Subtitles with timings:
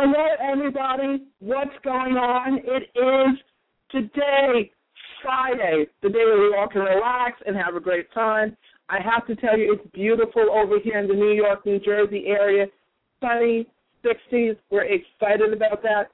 [0.00, 1.24] Hello, everybody.
[1.40, 2.60] What's going on?
[2.62, 3.38] It is
[3.90, 4.70] today,
[5.24, 8.56] Friday, the day where we all can relax and have a great time.
[8.88, 12.26] I have to tell you, it's beautiful over here in the New York, New Jersey
[12.28, 12.66] area.
[13.20, 13.66] Sunny,
[14.04, 14.56] 60s.
[14.70, 16.12] We're excited about that.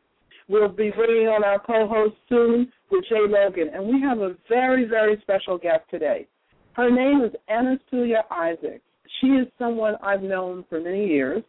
[0.49, 4.89] We'll be bringing on our co-host soon with Jaee Logan, and we have a very,
[4.89, 6.27] very special guest today.
[6.73, 8.81] Her name is Anasuya Isaacs.
[9.21, 11.43] She is someone I've known for many years,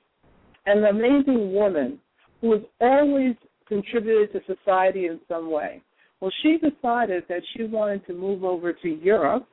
[0.66, 2.02] an amazing woman
[2.46, 3.36] who has always
[3.68, 5.82] contributed to society in some way.
[6.22, 9.48] Well, she decided that she wanted to move over to Europe,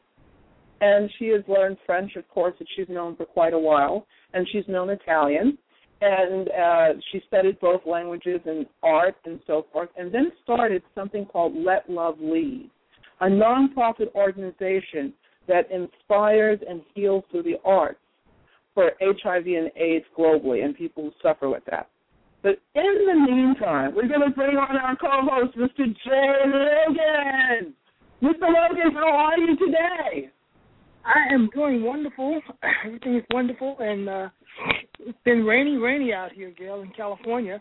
[0.83, 4.47] and she has learned French, of course, that she's known for quite a while, and
[4.53, 5.57] she's known Italian,
[6.03, 11.25] and uh, she studied both languages and art and so forth, and then started something
[11.25, 12.69] called Let Love Lead,
[13.23, 15.15] a nonprofit organization
[15.49, 17.99] that inspires and heals through the arts
[18.75, 21.89] for HIV and AIDS globally and people who suffer with that.
[22.43, 25.87] But in the meantime, we're going to bring on our co-host, Mr.
[25.87, 27.75] Jaee Logan.
[28.23, 28.43] Mr.
[28.43, 30.31] Logan, how are you today?
[31.05, 32.41] I am doing wonderful.
[32.87, 34.29] Everything is wonderful, and uh,
[35.01, 37.61] it's been rainy, rainy out here, Gail, in California.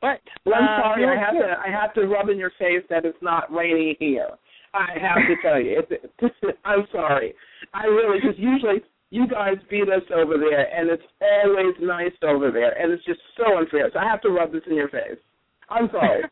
[0.00, 2.82] But well, I'm uh, sorry, I have to I have to rub in your face
[2.90, 4.30] that it's not rainy here.
[4.74, 7.34] I have to tell you, it's, I'm sorry.
[7.72, 12.50] I really just usually you guys beat us over there, and it's always nice over
[12.50, 13.90] there, and it's just so unfair.
[13.92, 15.20] So I have to rub this in your face.
[15.68, 16.22] I'm sorry.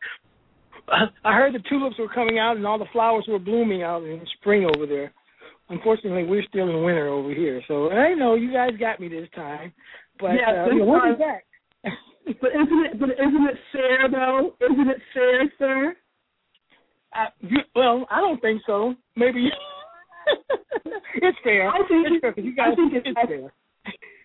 [1.23, 4.19] I heard the tulips were coming out and all the flowers were blooming out in
[4.39, 5.13] spring over there.
[5.69, 9.29] Unfortunately, we're still in winter over here, so I know you guys got me this
[9.35, 9.71] time.
[10.19, 11.43] But yes, uh, this time, back.
[12.41, 12.99] but isn't it?
[12.99, 14.53] But isn't it fair though?
[14.59, 15.95] Isn't it fair, sir?
[17.15, 18.95] Uh, you, well, I don't think so.
[19.15, 19.49] Maybe
[21.15, 21.69] it's fair.
[21.69, 22.33] I think it's fair.
[22.37, 23.53] You guys, I think it's, it's I, fair.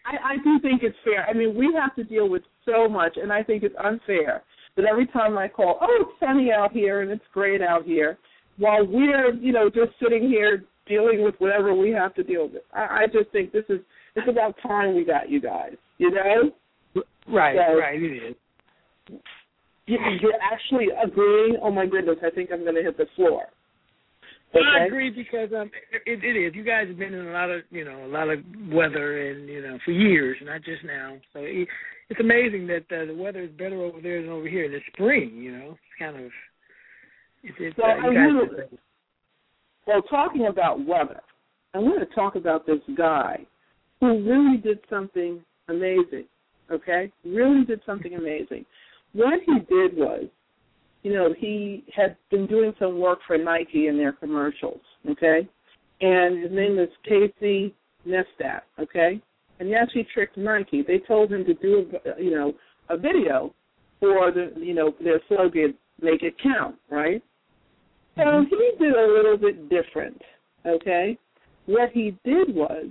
[0.06, 1.26] I, I do think it's fair.
[1.28, 4.42] I mean, we have to deal with so much, and I think it's unfair
[4.76, 8.18] that every time I call, oh, it's sunny out here and it's great out here,
[8.58, 12.62] while we're, you know, just sitting here dealing with whatever we have to deal with.
[12.72, 13.80] I, I just think this is
[14.14, 15.74] it's about time we got you guys.
[15.98, 17.02] You know?
[17.28, 18.00] Right, so, right.
[18.00, 18.36] It is.
[19.86, 21.56] You, you're actually agreeing.
[21.62, 22.16] Oh my goodness!
[22.24, 23.44] I think I'm going to hit the floor.
[24.54, 24.64] Okay.
[24.64, 25.70] I agree because um,
[26.06, 26.54] it, it is.
[26.54, 28.38] You guys have been in a lot of you know a lot of
[28.70, 31.16] weather and you know for years, not just now.
[31.32, 31.68] So it,
[32.08, 34.80] it's amazing that uh, the weather is better over there than over here in the
[34.92, 35.36] spring.
[35.36, 36.30] You know, it's kind of.
[37.42, 38.76] It's, it's, well, uh,
[39.86, 41.20] well, talking about weather,
[41.74, 43.46] I want to talk about this guy
[44.00, 46.24] who really did something amazing.
[46.70, 48.64] Okay, really did something amazing.
[49.12, 50.24] What he did was
[51.06, 55.48] you know, he had been doing some work for Nike in their commercials, okay?
[56.00, 57.72] And his name is Casey
[58.04, 59.22] Neistat, okay?
[59.60, 60.82] And yes he actually tricked Nike.
[60.82, 62.54] They told him to do, a, you know,
[62.88, 63.54] a video
[64.00, 67.22] for the, you know, their slogan, "Make It Count," right?
[68.16, 68.48] So Mm-hmm.
[68.48, 70.20] he did a little bit different,
[70.66, 71.16] okay?
[71.66, 72.86] What he did was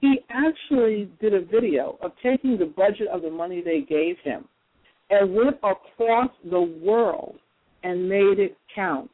[0.00, 4.48] he actually did a video of taking the budget of the money they gave him
[5.10, 7.36] and went across the world
[7.82, 9.10] and made it count.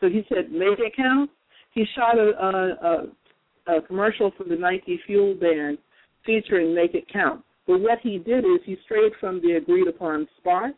[0.00, 1.30] So he said, "Make it count."
[1.72, 5.78] He shot a, a, a, a commercial for the Nike Fuel Band
[6.24, 10.26] featuring "Make It Count." But what he did is he strayed from the agreed upon
[10.38, 10.70] spot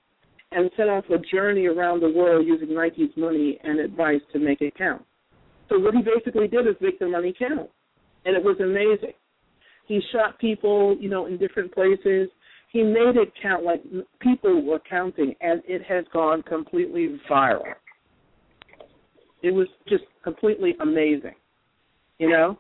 [0.53, 4.63] and set off a journey around the world using Nike's money and advice to make
[4.63, 5.05] it count.
[5.69, 7.69] So what he basically did is make the money count,
[8.25, 9.15] and it was amazing.
[9.87, 12.29] He shot people, you know, in different places
[12.71, 13.83] he made it count like
[14.21, 17.63] people were counting, and it has gone completely viral.
[19.43, 21.35] It was just completely amazing,
[22.19, 22.59] you know,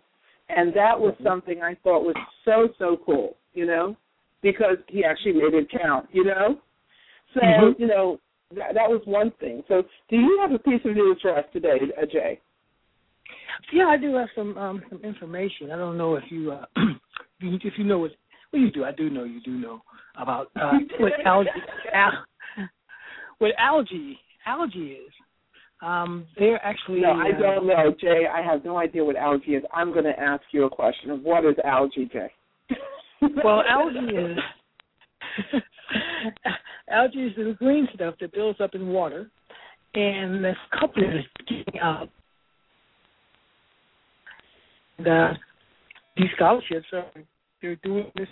[0.49, 3.97] and that was something I thought was so so cool, you know,
[4.43, 6.59] because he actually made it count, you know.
[7.35, 7.83] So mm-hmm.
[7.83, 8.19] you know
[8.55, 9.63] that, that was one thing.
[9.69, 12.39] So do you have a piece of news for us today, uh, Jaee?
[13.73, 15.71] Yeah, I do have some um, some information.
[15.71, 16.65] I don't know if you uh,
[17.41, 18.13] if you know what
[18.53, 18.85] well, you do.
[18.85, 19.81] I do know you do know
[20.21, 21.49] about uh, what algae.
[21.93, 22.25] Al-
[23.39, 25.13] what algae algae is.
[25.81, 27.01] Um, they're actually.
[27.01, 28.27] No, I uh, don't know, Jaee.
[28.27, 29.63] I have no idea what algae is.
[29.73, 32.29] I'm going to ask you a question of what is algae, Jaee?
[33.43, 34.39] Well, algae is
[36.89, 39.29] algae is the green stuff that builds up in water,
[39.95, 42.09] and this company is getting out.
[44.99, 45.33] The
[46.17, 47.07] these scholarships are
[47.61, 48.29] they're doing this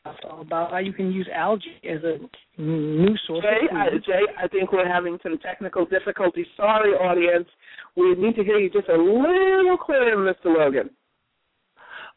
[0.00, 2.18] stuff about how you can use algae as a
[2.60, 3.88] new source Jaee, of I.
[4.06, 6.46] Jaee, I think we're having some technical difficulties.
[6.56, 7.48] Sorry, audience.
[7.96, 10.56] We need to hear you just a little clearer, Mr.
[10.56, 10.90] Logan.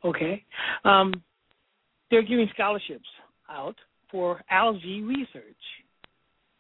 [0.03, 0.43] Okay.
[0.83, 1.13] Um,
[2.11, 3.07] they're giving scholarships
[3.49, 3.75] out
[4.11, 5.55] for algae research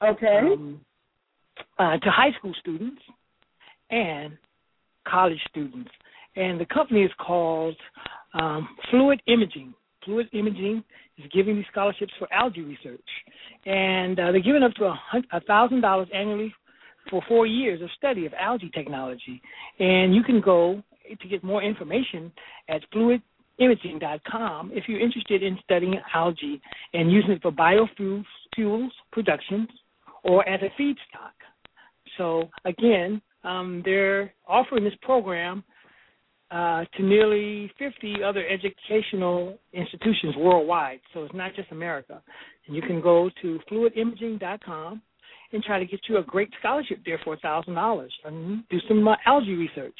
[0.01, 0.39] Okay.
[0.53, 0.81] um,
[1.77, 3.01] uh, to high school students
[3.89, 4.37] and
[5.07, 5.91] college students.
[6.35, 7.75] And the company is called
[8.33, 9.73] um, Fluid Imaging.
[10.05, 10.83] Fluid Imaging
[11.17, 13.01] is giving these scholarships for algae research,
[13.65, 14.93] and uh, they're giving up to
[15.31, 16.53] a thousand dollars annually
[17.09, 19.41] for four years of study of algae technology.
[19.79, 20.81] And you can go
[21.21, 22.31] to get more information
[22.69, 26.61] at fluidimaging.com if you're interested in studying algae
[26.93, 28.25] and using it for biofuels
[28.55, 29.67] fuels productions
[30.23, 31.33] or as a feedstock.
[32.17, 35.63] So again, um, they're offering this program
[36.53, 40.99] uh, to nearly 50 other educational institutions worldwide.
[41.13, 42.21] So it's not just America.
[42.67, 45.01] And you can go to fluidimaging.com
[45.51, 49.15] and try to get you a great scholarship there for $1,000 and do some uh,
[49.25, 49.97] algae research.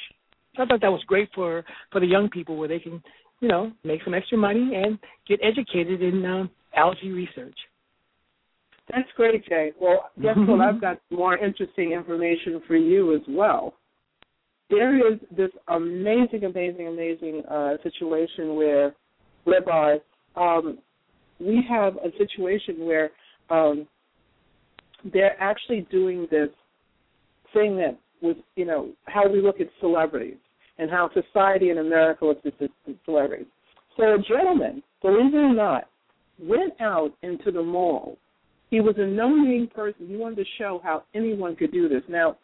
[0.56, 3.02] So I thought that was great for, for the young people where they can,
[3.40, 6.46] you know, make some extra money and get educated in uh,
[6.76, 7.58] algae research.
[8.92, 9.72] That's great, Jaee.
[9.82, 10.62] Well, guess what?
[10.62, 13.74] I've got more interesting information for you as well.
[14.70, 18.96] There is this amazing, amazing, amazing uh, situation where,
[19.44, 19.98] whereby
[20.36, 20.80] um,
[21.40, 23.12] we have a situation where
[23.50, 23.88] um,
[25.12, 26.50] they're actually doing this
[27.54, 30.38] thing that was, you know, how we look at celebrities
[30.80, 32.70] and how society in America looks at
[33.06, 33.48] celebrities.
[33.98, 35.84] So a gentleman, believe it or not,
[36.40, 38.18] went out into the mall
[38.74, 40.08] he was a no-name person.
[40.08, 42.02] He wanted to show how anyone could do this.
[42.10, 42.38] Now,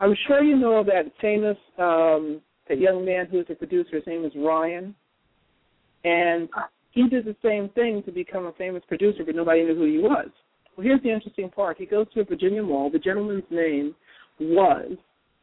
[0.00, 3.96] I'm sure you know that famous um, that young man who's a producer.
[3.96, 4.94] His name is Ryan,
[6.04, 6.48] and
[6.92, 9.98] he did the same thing to become a famous producer, but nobody knew who he
[9.98, 10.28] was.
[10.76, 11.76] Well, here's the interesting part.
[11.78, 12.90] He goes to a Virginia mall.
[12.90, 13.94] The gentleman's name
[14.40, 14.92] was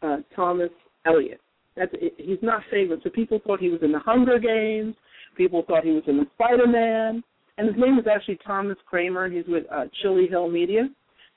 [0.01, 0.71] uh, Thomas
[1.06, 1.42] Elliott.
[1.75, 4.95] That's he's not famous, so people thought he was in the Hunger Games.
[5.36, 7.24] People thought he was in the Spider-Man
[7.57, 9.30] and his name is actually Thomas Kramer.
[9.30, 10.89] He's with uh, Chili Hill Media.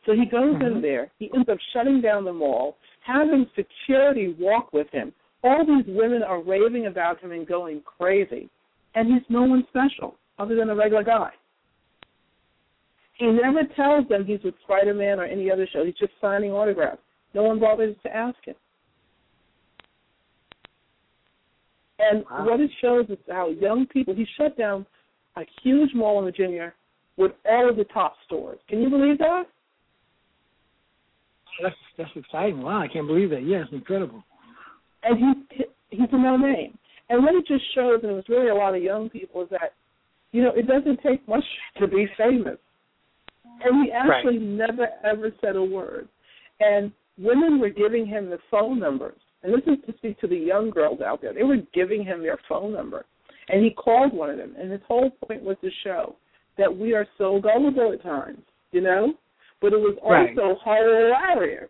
[0.07, 0.77] So he goes Mm-hmm.
[0.77, 1.11] in there.
[1.19, 5.13] He ends up shutting down the mall, having security walk with him.
[5.43, 8.49] All these women are raving about him and going crazy,
[8.95, 11.31] and he's no one special other than a regular guy.
[13.15, 15.85] He never tells them he's with Spider Man or any other show.
[15.85, 17.03] He's just signing autographs.
[17.35, 18.55] No one bothers to ask him.
[21.99, 22.47] And Wow.
[22.47, 24.15] what it shows is how young people.
[24.15, 24.87] He shut down
[25.37, 26.73] a huge mall in Virginia
[27.17, 28.59] with all of the top stores.
[28.69, 29.47] Can you believe that?
[31.63, 32.63] That's that's exciting.
[32.63, 33.45] Wow, I can't believe that.
[33.45, 34.23] Yes, incredible.
[35.03, 36.79] And he he's a no name.
[37.09, 39.49] And what it just shows, and it was really a lot of young people, is
[39.51, 39.75] that
[40.33, 41.45] you know it doesn't take much
[41.79, 42.59] to be famous.
[43.63, 46.09] And he actually never ever said a word.
[46.61, 49.19] And women were giving him the phone numbers.
[49.43, 51.33] And this is to speak to the young girls out there.
[51.33, 53.05] They were giving him their phone number.
[53.49, 54.55] And he called one of them.
[54.59, 56.17] And his whole point was to show
[56.59, 59.15] that we are so gullible at times, you know?
[59.61, 60.39] But it was Right.
[60.39, 61.69] also hilarious.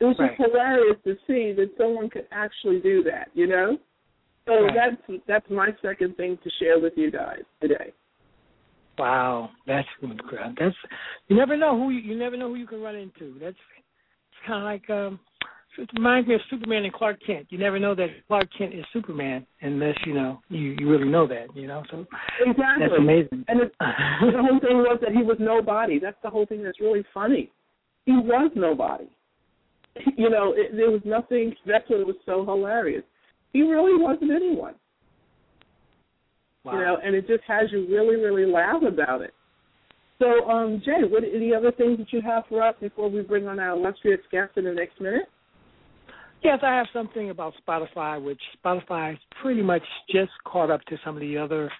[0.00, 3.78] It was just hilarious to see that someone could actually do that, you know?
[4.46, 4.74] So Right.
[4.74, 7.92] that's that's my second thing to share with you guys today.
[8.98, 10.54] Wow, that's incredible.
[10.58, 10.76] That's
[11.28, 13.38] you never know who you, you never know who you can run into.
[13.40, 15.18] That's it's kind of like um,
[15.78, 17.46] it reminds me of Superman and Clark Kent.
[17.50, 21.26] You never know that Clark Kent is Superman unless you know you you really know
[21.26, 21.54] that.
[21.54, 22.06] You know, so
[22.40, 22.64] Exactly.
[22.86, 23.44] that's amazing.
[23.48, 25.98] And it, the whole thing was that he was nobody.
[25.98, 27.50] That's the whole thing that's really funny.
[28.06, 29.08] He was nobody.
[30.16, 31.54] You know, it, there was nothing.
[31.66, 33.04] That's what was so hilarious.
[33.52, 34.74] He really wasn't anyone.
[36.64, 36.72] wow.
[36.72, 39.32] You know, and it just has you really, really laugh about it.
[40.18, 43.46] So, um, Jay, what any other things that you have for us before we bring
[43.46, 45.28] on our illustrious guest in the next minute?
[46.44, 51.16] Yes, I have something about Spotify, which Spotify pretty much just caught up to some
[51.16, 51.72] of the other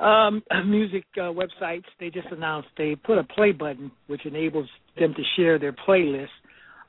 [0.00, 1.84] um, music uh, websites.
[2.00, 6.26] They just announced they put a play button, which enables them to share their playlist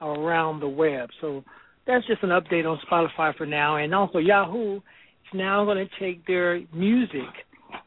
[0.01, 1.09] around the web.
[1.21, 1.43] So
[1.85, 3.77] that's just an update on Spotify for now.
[3.77, 4.81] And also Yahoo is
[5.35, 7.29] now going to take their music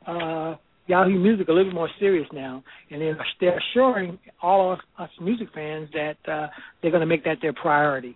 [0.06, 0.54] uh,
[0.86, 3.00] Yahoo Music a little bit more serious now, and
[3.40, 6.48] they're assuring all of us music fans that uh,
[6.80, 8.14] they're going to make that their priority.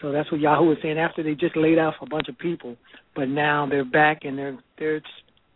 [0.00, 2.76] So that's what Yahoo is saying after they just laid off a bunch of people,
[3.14, 5.00] but now they're back and they're they're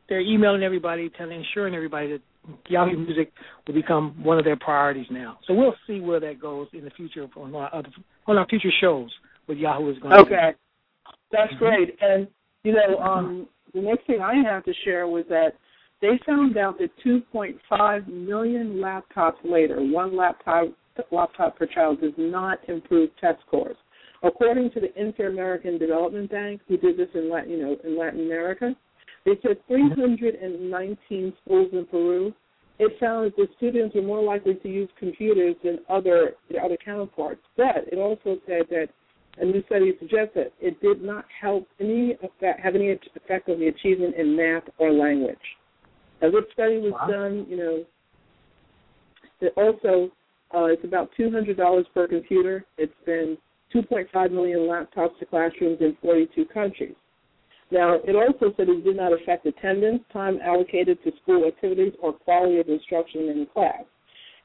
[0.08, 2.20] they're emailing everybody, telling, assuring everybody that
[2.68, 3.30] Yahoo Music
[3.66, 5.38] will become one of their priorities now.
[5.46, 7.90] So we'll see where that goes in the future on our other,
[8.26, 9.10] on our future shows.
[9.46, 10.50] What Yahoo is going to okay.
[11.32, 11.58] That's mm-hmm.
[11.58, 11.96] great.
[12.00, 12.28] And
[12.64, 15.52] you know, um, the next thing I have to share was that
[16.00, 20.68] they found out that 2.5 million laptops later, one laptop
[21.12, 23.76] laptop per child does not improve test scores.
[24.22, 28.20] According to the Inter-American Development Bank, who did this in Latin, you know, in Latin
[28.20, 28.74] America,
[29.24, 32.32] they said 319 schools in Peru.
[32.78, 36.76] It found that the students were more likely to use computers than other their other
[36.82, 37.42] counterparts.
[37.56, 38.88] But it also said that
[39.40, 43.60] a new study suggests that it did not help any effect, have any effect on
[43.60, 45.36] the achievement in math or language.
[46.22, 47.06] As this study was wow.
[47.06, 47.84] done, you know,
[49.40, 50.10] it also
[50.54, 52.64] uh, it's about two hundred dollars per computer.
[52.76, 53.36] It's been
[53.74, 56.94] 2.5 million laptops to classrooms in 42 countries.
[57.70, 62.12] Now, it also said it did not affect attendance, time allocated to school activities, or
[62.14, 63.82] quality of instruction in class.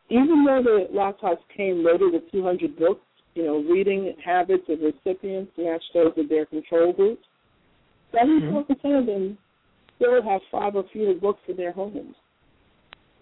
[0.09, 3.01] Even though the laptops came loaded with 200 books,
[3.35, 7.23] you know, reading habits of recipients matched those of their control groups.
[8.13, 8.87] 74% mm-hmm.
[8.87, 9.37] of them
[9.95, 12.15] still have five or fewer books in their homes.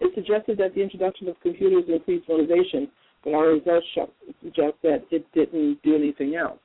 [0.02, 2.90] It suggested that the introduction of computers increased motivation,
[3.24, 3.86] but our results
[4.44, 6.60] suggest that it didn't do anything else.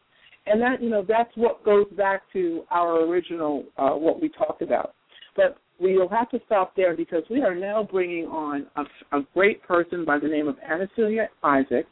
[0.46, 4.62] And that, you know, that's what goes back to our original, uh, what we talked
[4.62, 4.94] about.
[5.34, 9.62] But we'll have to stop there because we are now bringing on a, a great
[9.62, 11.88] person by the name of Anasuya Isaacs,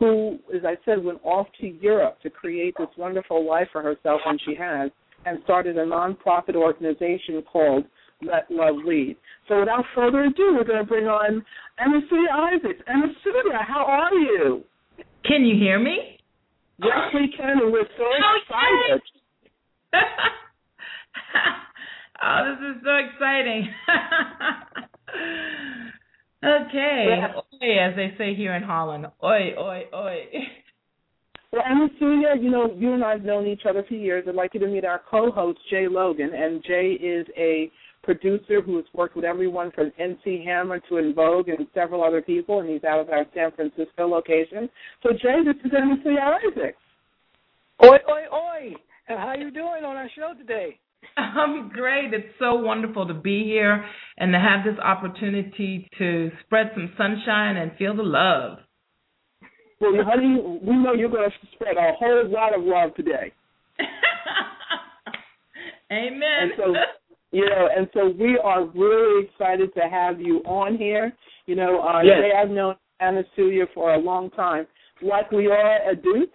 [0.00, 4.20] who, as I said, went off to Europe to create this wonderful life for herself,
[4.26, 4.90] and she has,
[5.24, 7.84] and started a nonprofit organization called
[8.24, 9.16] Let Love Lead.
[9.48, 11.44] So without further ado, we're going to bring on
[11.80, 12.82] Anasuya Isaacs.
[12.88, 14.64] Anasuya, how are you?
[15.24, 16.18] Can you hear me?
[16.78, 19.02] Yes, we can, and we're so oh, excited.
[22.22, 23.68] oh, this is so exciting.
[26.44, 27.06] Okay.
[27.62, 29.06] Oi, as they say here in Holland.
[29.22, 30.18] Oi, oi, oi.
[31.52, 34.24] Well, Anasuya, you know, you and I have known each other for years.
[34.26, 36.30] I'd like you to meet our co-host, Jaee Logan.
[36.34, 37.70] And Jaee is a
[38.02, 42.22] producer who has worked with everyone from MC Hammer to En Vogue and several other
[42.22, 44.68] people, and he's out of our San Francisco location.
[45.02, 46.78] So, Jaee, this is Anasuya Isaacs.
[47.84, 48.74] Oi, oi, oi.
[49.08, 50.78] And how you doing on our show today?
[51.16, 52.14] I'm great.
[52.14, 53.84] It's so wonderful to be here
[54.18, 58.58] and to have this opportunity to spread some sunshine and feel the love.
[59.80, 63.32] Well, honey, we know you're going to spread a whole lot of love today.
[65.92, 66.22] Amen.
[66.22, 66.72] And so,
[67.32, 71.12] you know, and so we are really excited to have you on here.
[71.46, 72.18] You know, uh, yes.
[72.36, 74.66] I've known Anasuya for a long time.
[75.00, 76.30] Like Leora Adut.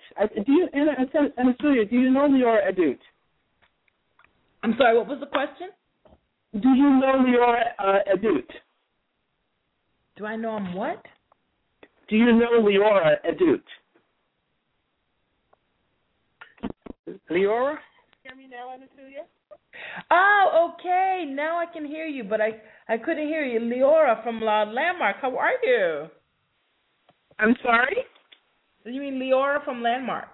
[0.45, 2.97] Do you, Anasuya, do you know Leora Adut?
[4.63, 5.69] I'm sorry, what was the question?
[6.53, 8.47] Do you know Leora uh, Adut?
[10.17, 11.05] Do I know him what?
[12.09, 13.61] Do you know Leora Adut?
[17.29, 17.75] Leora?
[18.23, 19.23] Hear me now, Anasuya?
[20.11, 21.25] Oh, okay.
[21.27, 22.49] Now I can hear you, but I
[22.87, 23.59] I couldn't hear you.
[23.59, 25.17] Leora from La Landmark.
[25.21, 26.07] How are you?
[27.39, 27.97] I'm sorry.
[28.85, 30.29] You mean Leora from Landmark?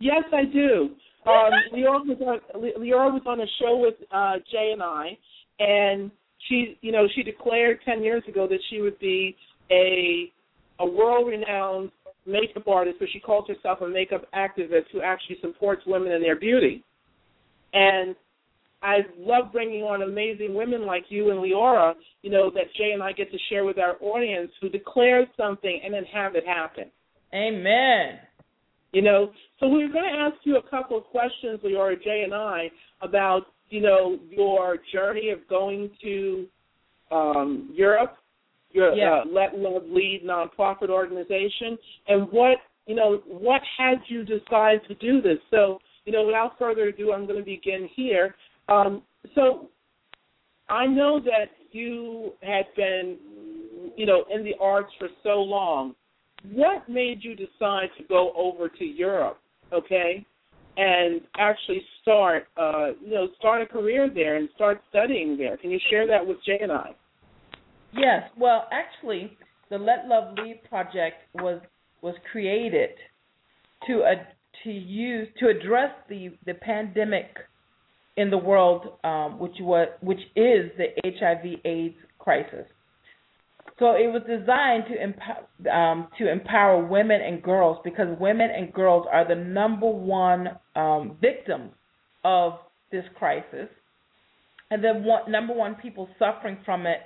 [0.00, 0.90] Yes, I do.
[1.26, 5.18] Um, Leora was on Leora was on a show with uh, Jaee and I,
[5.58, 6.10] and
[6.48, 9.36] she, you know, she declared ten years ago that she would be
[9.70, 10.32] a
[10.78, 11.90] a world-renowned
[12.26, 16.40] makeup artist, but she calls herself a makeup activist who actually supports women in their
[16.40, 16.82] beauty.
[17.74, 18.16] And
[18.82, 23.02] I love bringing on amazing women like you and Leora, you know, that Jaee and
[23.02, 26.84] I get to share with our audience who declare something and then have it happen.
[27.34, 28.18] Amen.
[28.92, 32.24] You know, so we are going to ask you a couple of questions, Leora, Jaee
[32.24, 32.70] and I,
[33.02, 36.46] about you know your journey of going to
[37.12, 38.16] um, Europe,
[38.72, 39.20] your yeah.
[39.20, 44.94] uh, Let Love Lead nonprofit organization, and what you know what had you decide to
[44.96, 45.38] do this.
[45.50, 48.34] So you know, without further ado, I'm going to begin here.
[48.70, 49.02] Um,
[49.34, 49.68] so
[50.68, 53.18] I know that you had been
[53.96, 55.94] you know in the arts for so long
[56.52, 59.38] what made you decide to go over to Europe,
[59.72, 60.24] okay,
[60.76, 65.56] and actually start, uh, you know, start a career there and start studying there?
[65.56, 66.94] Can you share that with Jaee and I?
[67.92, 68.22] Yes.
[68.38, 69.36] Well, actually,
[69.68, 71.60] the Let Love Lead project was
[72.02, 72.90] was created
[73.86, 74.24] to uh,
[74.64, 77.36] to use to address the the pandemic
[78.16, 82.66] in the world, um, which was which is the HIV/AIDS crisis.
[83.78, 88.72] So it was designed to empower, um, to empower women and girls because women and
[88.74, 91.72] girls are the number one um, victims
[92.22, 92.58] of
[92.92, 93.68] this crisis,
[94.70, 96.98] and the one, number one people suffering from it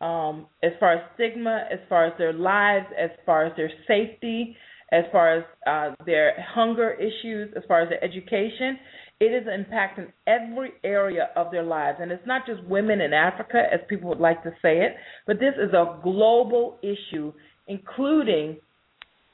[0.00, 4.56] um, as far as stigma, as far as their lives, as far as their safety,
[4.92, 8.78] as far as uh, their hunger issues, as far as their education.
[9.20, 11.98] It is impacting every area of their lives.
[12.00, 14.96] And it's not just women in Africa, as people would like to say it,
[15.26, 17.32] but this is a global issue,
[17.68, 18.56] including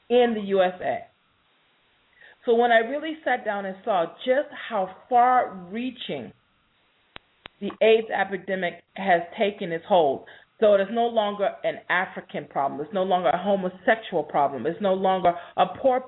[0.09, 0.99] in the USA.
[2.45, 6.31] So when I really sat down and saw just how far reaching
[7.59, 10.25] the AIDS epidemic has taken its hold,
[10.59, 12.81] so it is no longer an African problem.
[12.81, 14.65] It's no longer a homosexual problem.
[14.65, 16.03] It's no longer a poor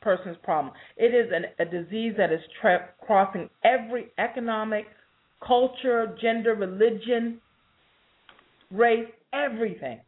[0.00, 0.74] person's problem.
[0.96, 4.86] It is an, a disease that is tra- crossing every economic,
[5.46, 7.40] culture, gender, religion,
[8.72, 10.00] race, everything.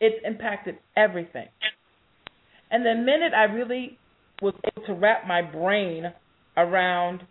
[0.00, 1.48] It's impacted everything.
[2.70, 3.98] And the minute I really
[4.40, 6.12] was able to wrap my brain
[6.56, 7.22] around,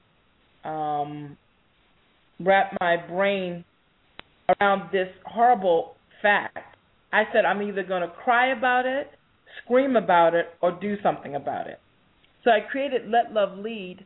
[0.66, 1.38] um,
[2.42, 3.64] wrap my brain
[4.50, 6.58] around this horrible fact,
[7.12, 9.08] I said I'm either going to cry about it,
[9.64, 11.80] scream about it, or do something about it.
[12.44, 14.06] So I created Let Love Lead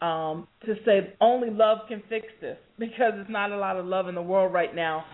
[0.00, 4.08] um, to say only love can fix this because there's not a lot of love
[4.08, 5.04] in the world right now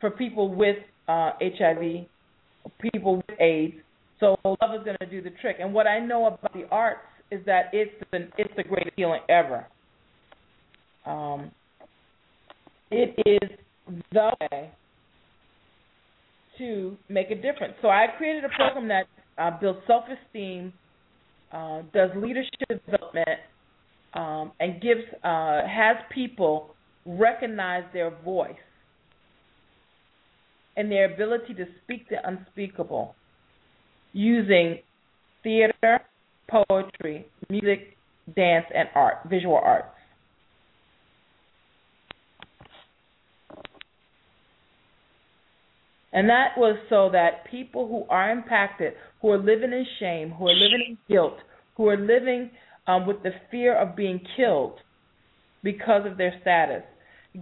[0.00, 0.76] for people with
[1.08, 2.06] uh, HIV,
[2.80, 3.74] people with AIDS.
[4.20, 5.56] So love is going to do the trick.
[5.60, 7.00] And what I know about the arts
[7.30, 9.66] is that it's the, it's the greatest healing ever.
[11.04, 11.50] Um,
[12.90, 13.50] it is
[14.12, 14.70] the way
[16.58, 17.74] to make a difference.
[17.82, 19.06] So I created a program that
[19.38, 20.72] uh, builds self-esteem,
[21.52, 23.40] uh, does leadership development,
[24.14, 26.74] um, and gives uh, has people
[27.04, 28.54] recognize their voice
[30.76, 33.14] and their ability to speak the unspeakable
[34.12, 34.78] using
[35.42, 36.00] theater,
[36.48, 37.96] poetry, music,
[38.34, 39.93] dance, and art, visual arts.
[46.14, 50.46] And that was so that people who are impacted, who are living in shame, who
[50.46, 51.34] are living in guilt,
[51.76, 52.50] who are living
[52.86, 54.78] um, with the fear of being killed
[55.64, 56.82] because of their status,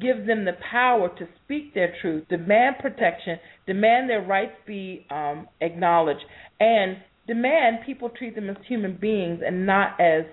[0.00, 5.46] give them the power to speak their truth, demand protection, demand their rights be um,
[5.60, 6.24] acknowledged,
[6.58, 10.24] and demand people treat them as human beings and not as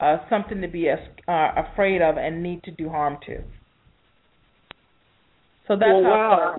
[0.00, 3.38] uh, something to be as, uh, afraid of and need to do harm to.
[5.66, 6.38] So that's well, how.
[6.38, 6.58] Wow.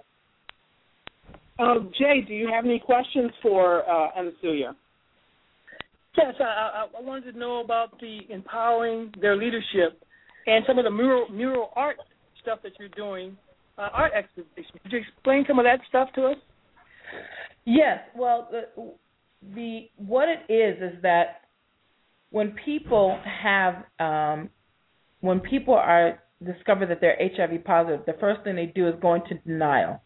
[1.60, 4.74] Uh, Jaee, do you have any questions for uh, Anasuya?
[6.17, 10.02] Yes, I, I, I wanted to know about the empowering their leadership
[10.48, 11.98] and some of the mural mural art
[12.41, 13.38] stuff that you're doing,
[13.78, 14.80] uh, art exhibition.
[14.84, 16.38] Could you explain some of that stuff to us?
[17.65, 18.00] Yes.
[18.15, 18.93] Well, the,
[19.54, 21.41] the what it is is that
[22.32, 24.50] when people have um,
[25.19, 29.15] when people are discover that they're HIV positive, the first thing they do is go
[29.15, 30.02] into denial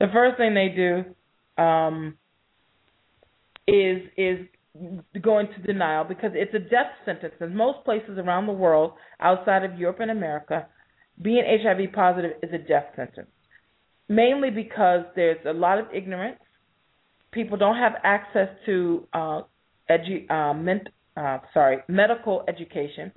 [0.00, 2.16] the first thing they do um,
[3.66, 4.46] is is
[5.22, 9.64] go into denial because it's a death sentence in most places around the world outside
[9.64, 10.66] of Europe and America.
[11.20, 13.28] Being HIV positive is a death sentence,
[14.08, 16.38] mainly because there's a lot of ignorance.
[17.32, 19.40] People don't have access to uh,
[19.90, 23.10] edu- uh, ment- uh, sorry medical education.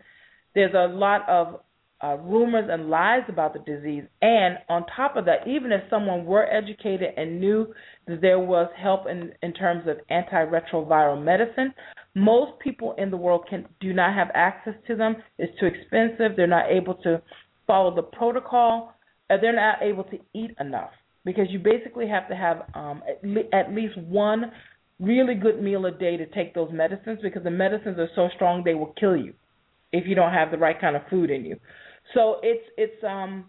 [0.55, 1.61] There's a lot of
[2.03, 4.03] uh, rumors and lies about the disease.
[4.21, 7.73] And on top of that, even if someone were educated and knew
[8.07, 11.73] that there was help in, in terms of antiretroviral medicine,
[12.15, 15.15] most people in the world can do not have access to them.
[15.37, 16.35] It's too expensive.
[16.35, 17.21] They're not able to
[17.67, 18.93] follow the protocol.
[19.29, 20.89] They're not able to eat enough
[21.23, 24.51] because you basically have to have um, at, le- at least one
[24.99, 28.63] really good meal a day to take those medicines because the medicines are so strong
[28.63, 29.33] they will kill you
[29.91, 31.55] if you don't have the right kind of food in you.
[32.13, 33.45] So it's it's um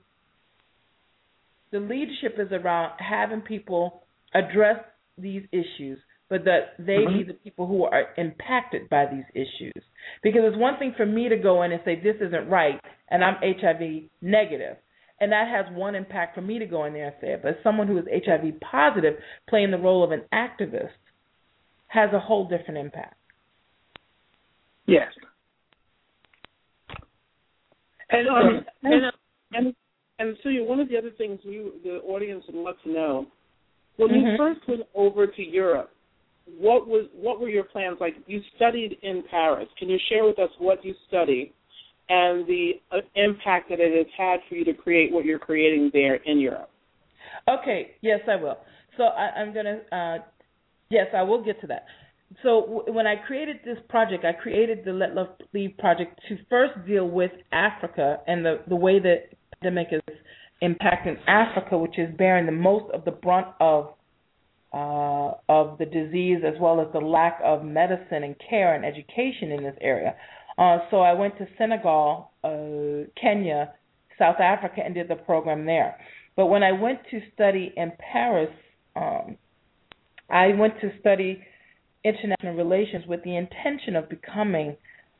[1.73, 4.03] the leadership is around having people
[4.35, 4.79] address
[5.19, 5.99] these issues,
[6.29, 7.19] but that they mm-hmm.
[7.19, 9.83] be the people who are impacted by these issues.
[10.23, 13.25] Because it's one thing for me to go in and say this isn't right, and
[13.25, 14.77] I'm HIV negative,
[15.21, 17.43] and that has one impact for me to go in there and say it.
[17.43, 19.15] But someone who is HIV positive,
[19.49, 20.91] playing the role of an activist,
[21.89, 23.17] has a whole different impact.
[24.87, 25.09] Yes.
[28.13, 29.13] And um, and,
[29.53, 29.75] and
[30.19, 33.27] and so one of the other things we the audience would love to know
[33.97, 34.27] when mm-hmm.
[34.27, 35.91] you first went over to Europe,
[36.59, 38.15] what was what were your plans like?
[38.27, 39.69] You studied in Paris.
[39.79, 41.53] Can you share with us what you studied
[42.09, 45.91] and the uh, impact that it has had for you to create what you're creating
[45.93, 46.71] there in Europe?
[47.49, 48.59] Okay, yes, I will.
[48.97, 50.23] So I, I'm gonna, uh,
[50.91, 51.87] yes, I will get to that.
[52.43, 56.73] So when I created this project, I created the Let Love Lead project to first
[56.87, 60.17] deal with Africa and the the way that the pandemic is
[60.63, 63.95] impacting Africa, which is bearing the most of the brunt of
[64.73, 69.53] uh, of the disease, as well as the lack of medicine and care and education
[69.53, 70.15] in this area.
[70.57, 73.73] Uh, so I went to Senegal, uh, Kenya,
[74.19, 75.97] South Africa, and did the program there.
[76.37, 78.51] But when I went to study in Paris,
[78.97, 79.37] um,
[80.31, 81.43] I went to study
[82.05, 84.77] international relations with the intention of becoming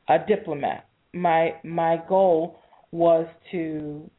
[0.09, 0.87] a diplomat.
[1.13, 2.59] My my goal
[2.91, 4.09] was to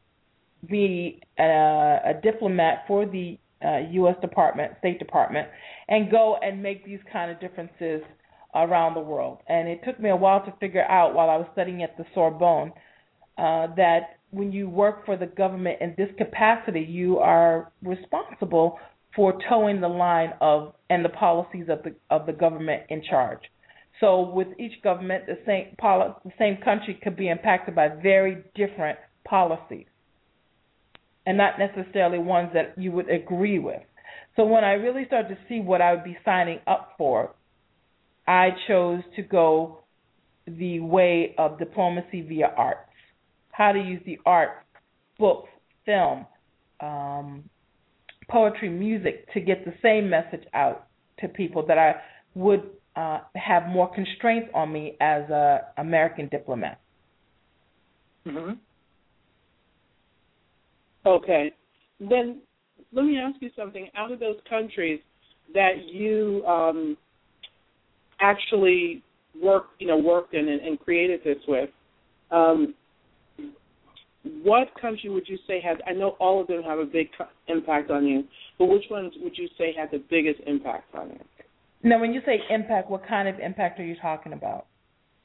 [0.67, 4.15] be a, a diplomat for the uh, U.S.
[4.21, 5.47] Department, State Department,
[5.87, 8.01] and go and make these kind of differences
[8.53, 9.39] around the world.
[9.47, 12.05] And it took me a while to figure out while I was studying at the
[12.13, 12.71] Sorbonne
[13.37, 18.79] uh, that when you work for the government in this capacity, you are responsible
[19.15, 23.39] for toeing the line of and the policies of the of the government in charge.
[23.99, 28.43] So with each government, the same poli- the same country could be impacted by very
[28.53, 29.87] different policies,
[31.25, 33.81] and not necessarily ones that you would agree with.
[34.35, 37.33] So when I really started to see what I would be signing up for,
[38.27, 39.79] I chose to go
[40.45, 42.89] the way of diplomacy via arts.
[43.51, 44.65] How to use the arts,
[45.17, 45.49] books,
[45.85, 46.25] film,
[46.81, 47.49] um,
[48.27, 50.87] poetry, music to get the same message out
[51.19, 51.95] to people that I
[52.33, 56.79] would uh, have more constraints on me as a American diplomat.
[58.25, 58.53] Mm-hmm.
[61.05, 61.53] Okay,
[61.99, 62.41] then
[62.91, 63.89] let me ask you something.
[63.95, 64.99] Out of those countries
[65.53, 66.97] that you um,
[68.19, 69.03] actually
[69.41, 71.69] worked, you know, worked in and, and created this with,
[72.31, 72.73] um,
[74.43, 75.77] what country would you say has?
[75.87, 77.09] I know all of them have a big
[77.47, 78.23] impact on you,
[78.57, 81.19] but which ones would you say had the biggest impact on you?
[81.83, 84.65] Now, when you say impact, what kind of impact are you talking about?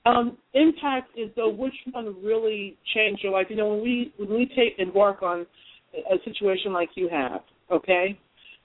[0.07, 3.47] Um, impact is though which one really changed your life.
[3.51, 5.47] You know, when we when we take embark on
[5.95, 8.19] a situation like you have, okay,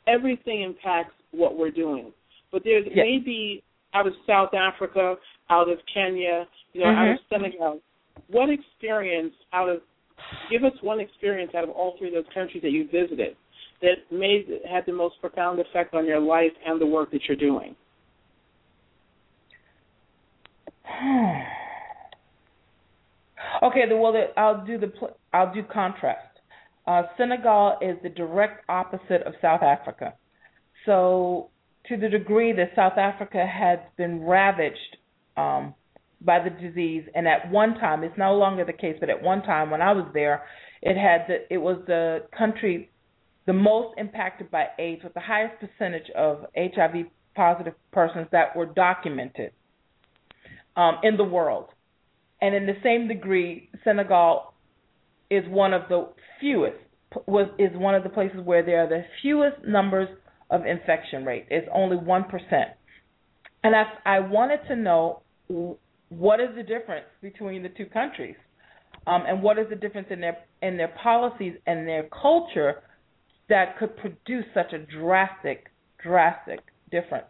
[0.08, 2.12] everything impacts what we're doing.
[2.52, 3.04] But there's Yeah.
[3.04, 5.18] maybe out of South Africa,
[5.50, 7.82] out of Kenya, you know, out of Senegal.
[8.28, 9.82] What experience out of
[10.50, 13.36] give us one experience out of all three of those countries that you visited
[13.82, 17.38] that made had the most profound effect on your life and the work that you're
[17.38, 17.76] doing.
[23.64, 24.92] okay, the, well, the, I'll do the
[25.34, 26.22] I'll do contrast.
[26.88, 30.14] Uh, Senegal is the direct opposite of South Africa.
[30.86, 31.50] So,
[31.90, 34.98] to the degree that South Africa had been ravaged
[35.36, 35.74] um,
[36.22, 39.42] by the disease, and at one time, it's no longer the case, but at one
[39.44, 40.44] time when I was there,
[40.82, 42.90] it had the, it was the country
[43.46, 48.66] the most impacted by AIDS, with the highest percentage of HIV positive persons that were
[48.66, 49.52] documented
[50.76, 51.68] um, in the world.
[52.42, 54.54] And in the same degree, Senegal
[55.30, 56.78] is one of the fewest
[57.28, 60.10] was is one of the places where there are the fewest numbers
[60.50, 61.46] of infection rate.
[61.50, 62.72] It's only one percent.
[63.64, 65.22] And I, I wanted to know
[66.18, 68.36] what is the difference between the two countries,
[69.08, 72.84] um, and what is the difference in their in their policies and their culture
[73.50, 75.68] that could produce such a drastic,
[76.02, 76.60] drastic
[76.92, 77.28] difference.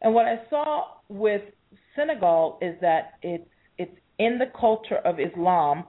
[0.00, 1.42] And what I saw with
[1.96, 3.48] Senegal is that it's
[3.78, 5.84] it's in the culture of Islam.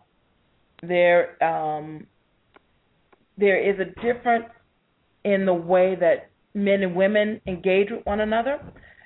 [0.82, 2.08] There um,
[3.38, 4.50] there is a difference
[5.24, 8.60] in the way that men and women engage with one another,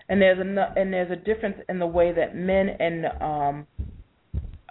[0.09, 3.67] and there's a and there's a difference in the way that men and um,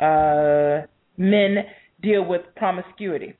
[0.00, 1.64] uh, men
[2.02, 3.34] deal with promiscuity.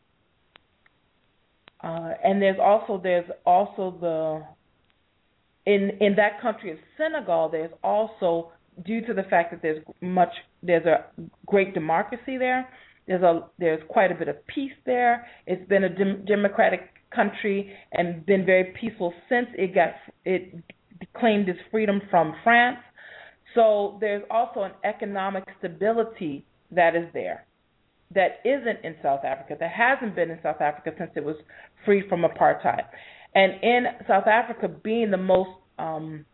[1.83, 8.53] Uh, and there's also there's also the in in that country of Senegal there's also
[8.85, 10.33] due to the fact that there's much
[10.63, 11.05] there's a
[11.47, 12.69] great democracy there
[13.07, 16.81] there's a there's quite a bit of peace there it's been a dem- democratic
[17.15, 19.91] country and been very peaceful since it got
[20.25, 20.55] it
[21.19, 22.79] claimed its freedom from France
[23.57, 27.47] so there's also an economic stability that is there
[28.15, 31.35] that isn't in South Africa, that hasn't been in South Africa since it was
[31.85, 32.85] freed from apartheid.
[33.35, 36.25] And in South Africa, being the most um,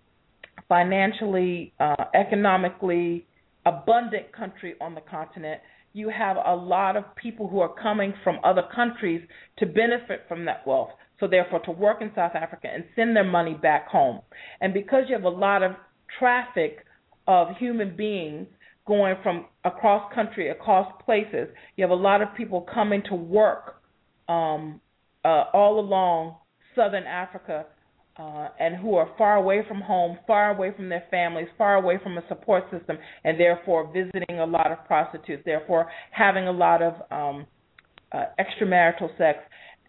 [0.69, 3.27] financially, uh, economically
[3.65, 5.61] abundant country on the continent,
[5.95, 9.23] you have a lot of people who are coming from other countries
[9.59, 10.91] to benefit from that wealth.
[11.23, 14.23] So, therefore, to work in South Africa and send their money back home.
[14.61, 15.71] And because you have a lot of
[16.19, 16.85] traffic
[17.29, 18.49] of human beings
[18.87, 21.49] going from across country, across places.
[21.77, 23.81] You have a lot of people coming to work
[24.29, 24.81] um,
[25.25, 26.37] uh, all along
[26.75, 27.67] southern Africa
[28.17, 31.99] uh, and who are far away from home, far away from their families, far away
[32.03, 36.83] from a support system, and therefore visiting a lot of prostitutes, therefore having a lot
[36.83, 37.47] of um,
[38.13, 39.39] uh, extramarital sex,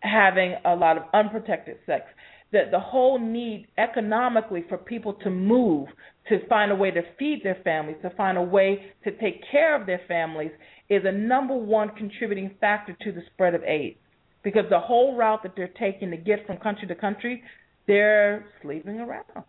[0.03, 2.05] having a lot of unprotected sex.
[2.51, 5.87] That the whole need economically for people to move,
[6.29, 9.79] to find a way to feed their families, to find a way to take care
[9.79, 10.51] of their families,
[10.87, 13.97] is a number one contributing factor to the spread of AIDS.
[14.43, 17.41] Because the whole route that they're taking to get from country to country
[17.87, 19.45] they're sleeping around.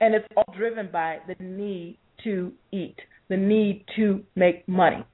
[0.00, 2.96] And it's all driven by the need to eat,
[3.28, 5.04] the need to make money.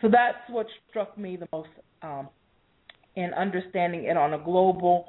[0.00, 1.68] So that's what struck me the most
[2.02, 2.28] um,
[3.16, 5.06] in understanding it on a global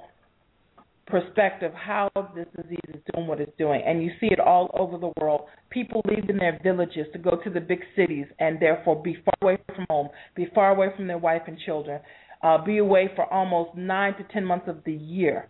[1.05, 3.81] perspective how this disease is doing what it's doing.
[3.85, 5.41] And you see it all over the world.
[5.69, 9.57] People leaving their villages to go to the big cities and therefore be far away
[9.75, 11.99] from home, be far away from their wife and children
[12.41, 15.49] uh, be away for almost nine to ten months of the year.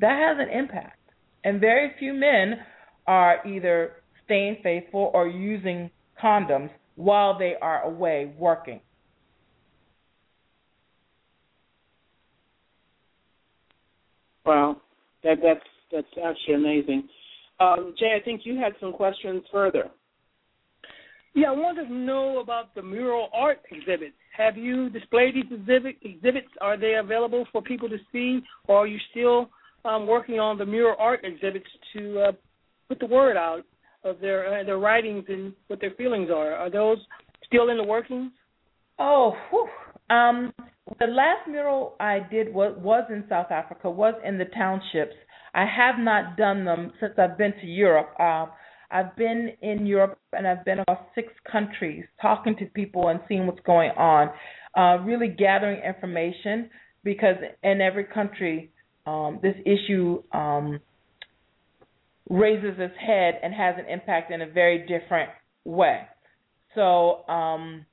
[0.00, 0.98] That has an impact.
[1.44, 2.58] And very few men
[3.06, 5.90] are either staying faithful or using
[6.22, 8.80] condoms while they are away working.
[14.44, 14.80] Wow,
[15.22, 15.60] that that's
[15.92, 17.08] that's actually amazing.
[17.58, 19.90] Um, Jaee, I think you had some questions further.
[21.34, 24.14] Yeah, I wanted to know about the mural art exhibit.
[24.36, 26.48] Have you displayed these exhibit, exhibits?
[26.60, 29.50] Are they available for people to see, or are you still
[29.84, 32.32] um, working on the mural art exhibits to uh,
[32.88, 33.64] put the word out
[34.06, 36.54] of their uh, their writings and what their feelings are?
[36.54, 36.98] Are those
[37.44, 38.32] still in the workings?
[38.98, 39.68] Oh, whew.
[40.16, 40.52] um,
[40.98, 45.14] the last mural I did was was in South Africa, was in the townships.
[45.54, 48.10] I have not done them since I've been to Europe.
[48.18, 48.46] Uh,
[48.90, 53.46] I've been in Europe and I've been across six countries talking to people and seeing
[53.46, 54.30] what's going on,
[54.76, 56.70] uh, really gathering information
[57.02, 58.70] because in every country
[59.06, 60.80] um, this issue um,
[62.28, 65.30] raises its head and has an impact in a very different
[65.64, 66.02] way.
[66.74, 67.86] So, um,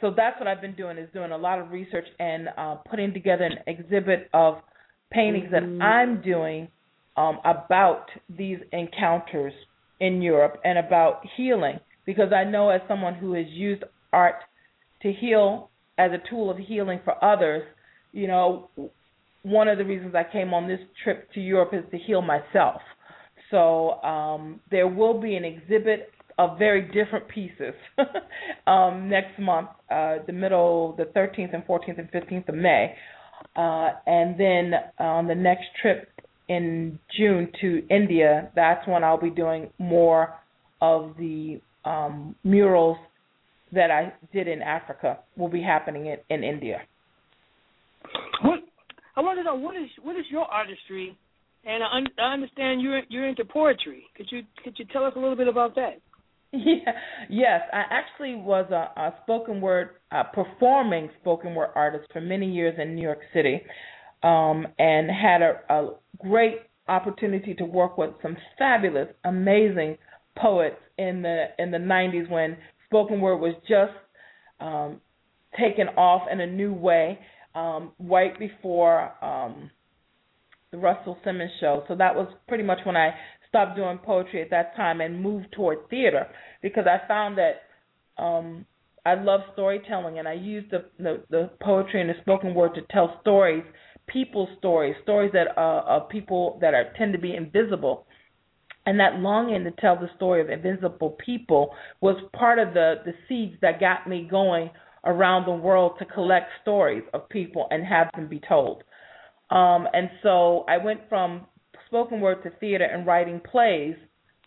[0.00, 3.12] so that's what I've been doing is doing a lot of research and uh, putting
[3.12, 4.56] together an exhibit of
[5.12, 5.82] paintings that mm-hmm.
[5.82, 6.68] I'm doing
[7.16, 9.52] um, about these encounters
[10.00, 14.36] in Europe and about healing because I know as someone who has used art
[15.02, 17.62] to heal as a tool of healing for others,
[18.12, 18.70] you know,
[19.42, 22.80] one of the reasons I came on this trip to Europe is to heal myself.
[23.52, 27.74] So um, there will be an exhibit of very different pieces
[28.66, 32.94] um, next month, uh, the middle, the 13th and 14th and 15th of May.
[33.54, 36.08] Uh, and then on the next trip
[36.48, 40.34] in June to India, that's when I'll be doing more
[40.80, 42.96] of the um, murals
[43.72, 46.78] that I did in Africa will be happening in, in India.
[48.42, 48.60] What
[49.16, 51.16] I want to know what is what is your artistry,
[51.64, 54.04] and I, un, I understand you're you're into poetry.
[54.16, 56.00] Could you could you tell us a little bit about that?
[56.54, 56.92] Yeah,
[57.30, 59.92] yes, I actually was a, a spoken word
[60.34, 63.62] performing spoken word artist for many years in New York City
[64.22, 66.56] um, and had a, a great
[66.88, 69.96] opportunity to work with some fabulous, amazing
[70.36, 73.92] poets in the in the 90s when spoken word was just
[74.60, 75.00] um,
[75.58, 77.18] taken off in a new way,
[77.54, 79.70] um, right before um,
[80.72, 81.84] the Russell Simmons show.
[81.86, 83.14] So that was pretty much when I
[83.48, 86.26] stopped doing poetry at that time and moved toward theater
[86.62, 88.64] because I found that um,
[89.04, 92.82] I love storytelling and I used the, the the poetry and the spoken word to
[92.90, 93.64] tell stories
[94.06, 98.06] people's stories, stories that uh, of people that are tend to be invisible.
[98.84, 103.12] And that longing to tell the story of invisible people was part of the the
[103.28, 104.70] seeds that got me going
[105.04, 108.82] around the world to collect stories of people and have them be told.
[109.52, 111.46] Um, and so I went from
[111.86, 113.94] spoken word to theater and writing plays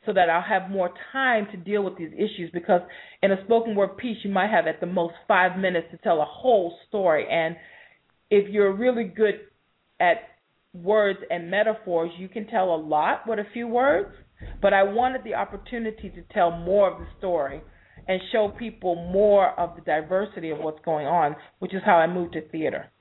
[0.06, 2.82] so that I'll have more time to deal with these issues because
[3.22, 6.22] in a spoken word piece you might have at the most five minutes to tell
[6.22, 7.56] a whole story and
[8.30, 9.36] if you're really good
[10.00, 10.18] at
[10.74, 14.10] words and metaphors, you can tell a lot with a few words.
[14.62, 17.62] But I wanted the opportunity to tell more of the story
[18.08, 22.08] and show people more of the diversity of what's going on, which is how I
[22.08, 22.92] moved to theater.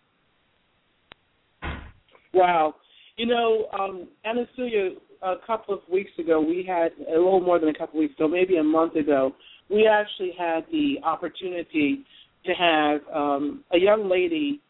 [2.35, 2.75] Wow.
[3.17, 4.09] You know, um,
[4.57, 4.91] Celia,
[5.23, 8.15] a couple of weeks ago, we had a little more than a couple of weeks
[8.15, 9.33] ago, maybe a month ago,
[9.71, 12.05] we actually had the opportunity
[12.45, 14.61] to have um, a young lady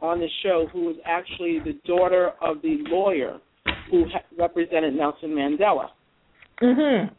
[0.00, 3.38] on the show who was actually the daughter of the lawyer
[3.90, 5.88] who ha- represented Nelson Mandela.
[6.62, 7.12] Mm-hmm.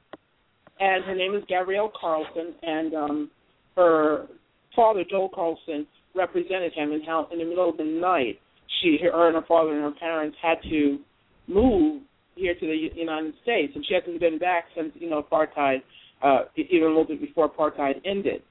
[0.79, 3.31] And her name is Gabrielle Carlson, and um,
[3.75, 4.27] her
[4.75, 8.39] father, Joel Carlson, represented him, how in the middle of the night,
[8.82, 10.99] she, her, and her father and her parents had to
[11.47, 12.01] move
[12.36, 15.82] here to the United States, and she hasn't been back since you know apartheid,
[16.21, 18.41] uh, even a little bit before apartheid ended.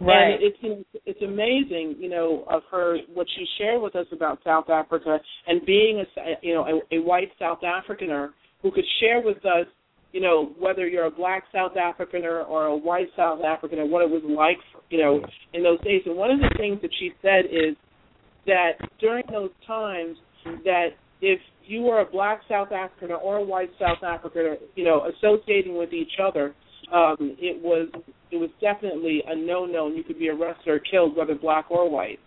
[0.00, 0.34] Right.
[0.34, 4.70] And it's it's amazing, you know, of her what she shared with us about South
[4.70, 8.30] Africa and being a you know a, a white South Afrikaner
[8.62, 9.66] who could share with us,
[10.12, 14.10] you know, whether you're a black South Afrikaner or a white South Afrikaner, what it
[14.10, 14.58] was like,
[14.88, 15.20] you know,
[15.52, 16.02] in those days.
[16.06, 17.76] And one of the things that she said is
[18.46, 20.16] that during those times
[20.64, 20.88] that
[21.20, 25.76] if you were a black South African or a white South African, you know, associating
[25.76, 26.54] with each other,
[26.92, 27.88] um, it was
[28.30, 31.88] it was definitely a no-no, and you could be arrested or killed, whether black or
[31.88, 32.18] white.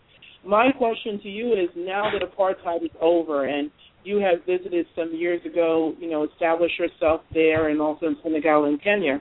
[0.46, 3.70] My question to you is: Now that apartheid is over, and
[4.04, 8.66] you have visited some years ago, you know, established yourself there, and also in Senegal
[8.66, 9.20] and Kenya.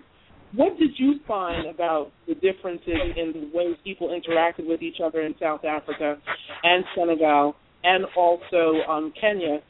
[0.56, 2.86] What did you find about the differences
[3.16, 6.16] in the way people interacted with each other in South Africa
[6.62, 9.60] and Senegal, and also um, Kenya,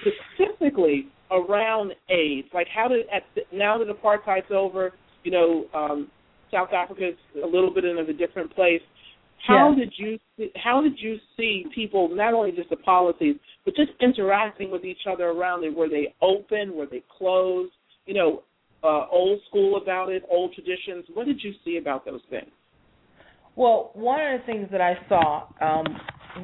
[0.00, 2.48] specifically around AIDS?
[2.52, 4.92] Like, how did at the, now that apartheid's over,
[5.22, 6.10] you know, um,
[6.50, 8.80] South Africa is a little bit in a different place.
[9.38, 9.74] How Yeah.
[9.76, 10.18] did you
[10.56, 15.06] how did you see people not only just the policies, but just interacting with each
[15.06, 15.74] other around it?
[15.74, 16.76] Were they open?
[16.76, 17.72] Were they closed?
[18.06, 18.42] You know,
[18.84, 21.06] uh, old school about it, old traditions.
[21.14, 22.50] What did you see about those things?
[23.56, 25.86] Well, one of the things that I saw, um,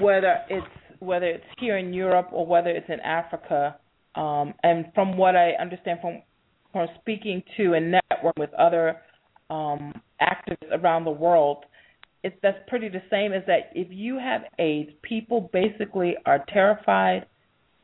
[0.01, 0.67] whether it's
[1.01, 3.77] whether it's here in Europe or whether it's in Africa,
[4.15, 6.23] um, and from what I understand from
[6.73, 8.97] from speaking to and network with other
[9.51, 11.65] um, activists around the world,
[12.23, 13.33] it's that's pretty the same.
[13.33, 17.27] Is that if you have AIDS, people basically are terrified,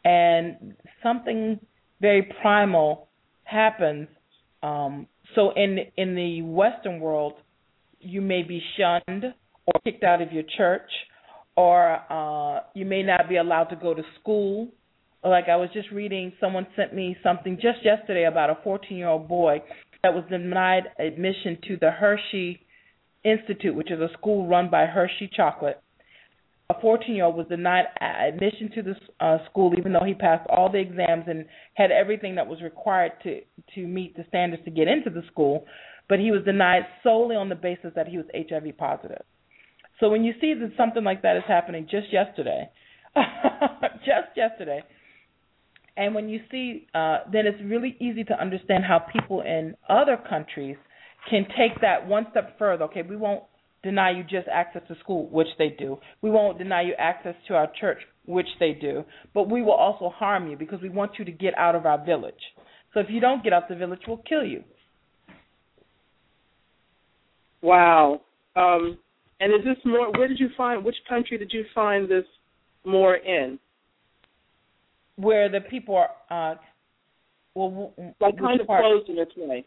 [0.05, 1.59] and something
[2.01, 3.09] very primal
[3.45, 4.09] happens.
[4.67, 7.35] Um, so in in the Western world,
[8.01, 9.25] you may be shunned
[9.67, 10.91] or kicked out of your church,
[11.57, 14.69] or uh, you may not be allowed to go to school.
[15.25, 19.09] Like I was just reading, someone sent me something just yesterday about a 14 year
[19.09, 19.63] old boy
[20.03, 22.61] that was denied admission to the Hershey
[23.25, 25.81] Institute, which is a school run by Hershey Chocolate.
[26.69, 30.49] A 14 year old was denied admission to the uh, school even though he passed
[30.51, 33.41] all the exams and had everything that was required to
[33.75, 35.65] to meet the standards to get into the school,
[36.09, 39.23] but he was denied solely on the basis that he was HIV positive.
[40.01, 42.69] So when you see that something like that is happening just yesterday,
[44.05, 44.83] just yesterday,
[45.97, 50.19] and when you see, uh, then it's really easy to understand how people in other
[50.29, 50.77] countries
[51.31, 52.85] can take that one step further.
[52.85, 53.45] Okay, we won't
[53.83, 55.99] deny you just access to school, which they do.
[56.23, 59.05] We won't deny you access to our church, which they do.
[59.35, 62.05] But we will also harm you because we want you to get out of our
[62.05, 62.35] village.
[62.95, 64.65] So if you don't get out the village, we'll kill you.
[67.63, 68.23] Wow.
[68.55, 68.99] Um,
[69.41, 70.11] and is this more?
[70.13, 70.85] Where did you find?
[70.85, 72.25] Which country did you find this
[72.85, 73.59] more in?
[75.17, 76.57] Where the people are, uh,
[77.55, 78.83] well, Like kind of part?
[78.83, 79.65] closed in its way.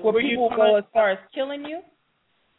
[0.00, 1.80] Where Were people go as far as killing you?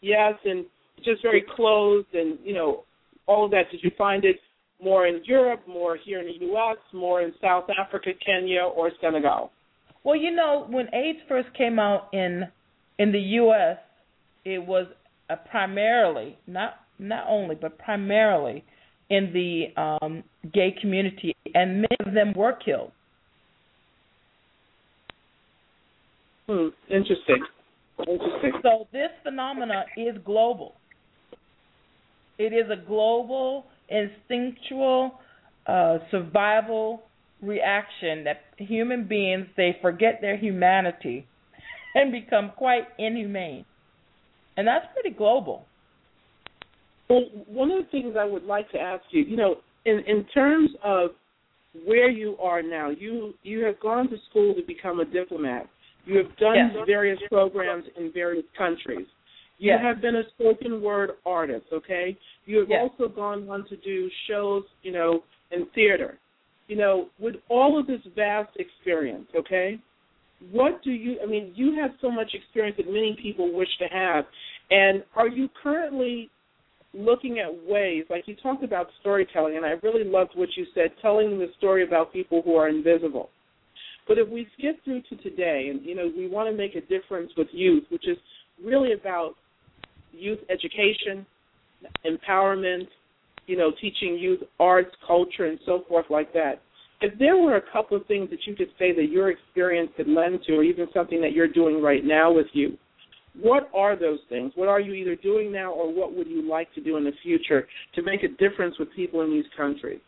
[0.02, 0.65] Yes, and
[1.03, 2.83] just very closed, and you know
[3.25, 3.71] all of that.
[3.71, 4.38] Did you find it
[4.81, 9.51] more in Europe, more here in the U.S., more in South Africa, Kenya, or Senegal?
[10.03, 12.43] Well, you know, when AIDS first came out in
[12.99, 13.77] in the U.S.,
[14.45, 14.88] it was
[15.29, 18.63] uh, primarily not not only but primarily
[19.10, 22.91] in the um, gay community, and many of them were killed.
[26.47, 26.67] Hmm.
[26.89, 27.43] Interesting.
[27.99, 28.51] Interesting.
[28.62, 30.75] So this phenomena is global.
[32.38, 35.19] It is a global, instinctual,
[35.65, 37.04] uh, survival
[37.41, 41.26] reaction that human beings they forget their humanity
[41.95, 43.65] and become quite inhumane,
[44.56, 45.65] and that's pretty global.
[47.10, 50.26] Well, one of the things I would like to ask you, you know, in in
[50.34, 51.12] terms of
[51.86, 55.67] where you are now, you you have gone to school to become a diplomat.
[56.06, 56.86] You have done Yes.
[56.86, 59.08] various programs in various countries.
[59.60, 62.16] You have been a spoken word artist, okay?
[62.45, 62.89] You have Yes.
[62.91, 66.20] also gone on to do shows, you know, in theater.
[66.68, 69.80] You know, with all of this vast experience, okay?
[70.51, 73.88] What do you I mean, you have so much experience that many people wish to
[73.88, 74.26] have.
[74.70, 76.30] And are you currently
[76.93, 80.91] looking at ways like you talked about storytelling and I really loved what you said,
[81.01, 83.30] telling the story about people who are invisible.
[84.08, 86.82] But if we skip through to today and you know, we want to make a
[86.82, 88.18] difference with youth, which is
[88.64, 89.36] really about
[90.12, 91.26] youth education,
[92.05, 92.88] empowerment,
[93.45, 96.62] you know, teaching youth arts, culture and so forth like that.
[96.99, 100.08] If there were a couple of things that you could say that your experience could
[100.08, 102.80] lend to or even something that you're doing right now with youth,
[103.39, 104.51] What are those things?
[104.55, 107.12] What are you either doing now or what would you like to do in the
[107.22, 109.99] future to make a difference with people in these countries?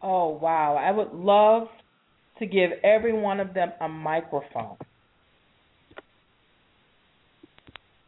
[0.00, 0.76] Oh, wow.
[0.76, 1.68] I would love
[2.38, 4.76] to give every one of them a microphone.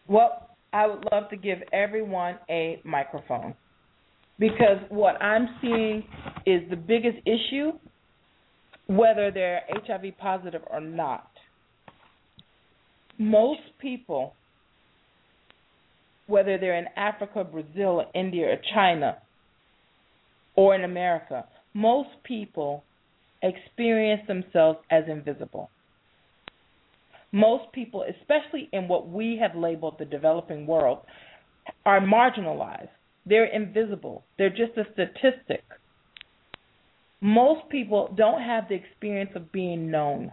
[0.09, 3.55] Well, I would love to give everyone a microphone
[4.39, 6.05] because what I'm seeing
[6.47, 7.73] is the biggest issue,
[8.87, 11.31] whether they're HIV positive or not.
[13.19, 14.35] Most people,
[16.27, 19.19] whether they're in Africa, Brazil, India, or China,
[20.57, 22.83] or in America, most people
[23.43, 25.71] experience themselves as invisible.
[27.35, 31.01] Most people, especially in what we have labeled the developing world,
[31.85, 32.91] are marginalized.
[33.27, 34.23] They're invisible.
[34.39, 35.65] They're just a statistic.
[37.21, 40.33] Most people don't have the experience of being known,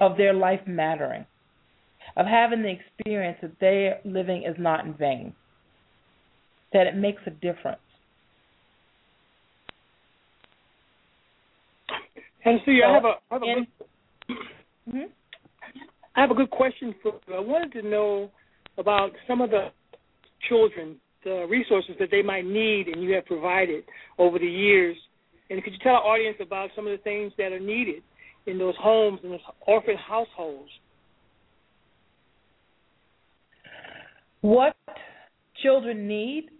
[0.00, 1.24] of their life mattering,
[2.16, 5.32] of having the experience that their living is not in vain,
[6.72, 7.78] that it makes a difference.
[12.46, 13.66] And see, So, I have a, I have a in-
[14.28, 14.36] good,
[14.88, 15.10] Mhm.
[16.14, 17.34] I have a good question for you.
[17.34, 18.30] I wanted to know
[18.78, 19.72] about some of the
[20.48, 23.84] children, the resources that they might need, and you have provided
[24.18, 24.96] over the years.
[25.50, 28.02] And could you tell our audience about some of the things that are needed
[28.46, 30.70] in those homes and those orphan households?
[34.40, 34.76] What
[35.62, 36.50] children need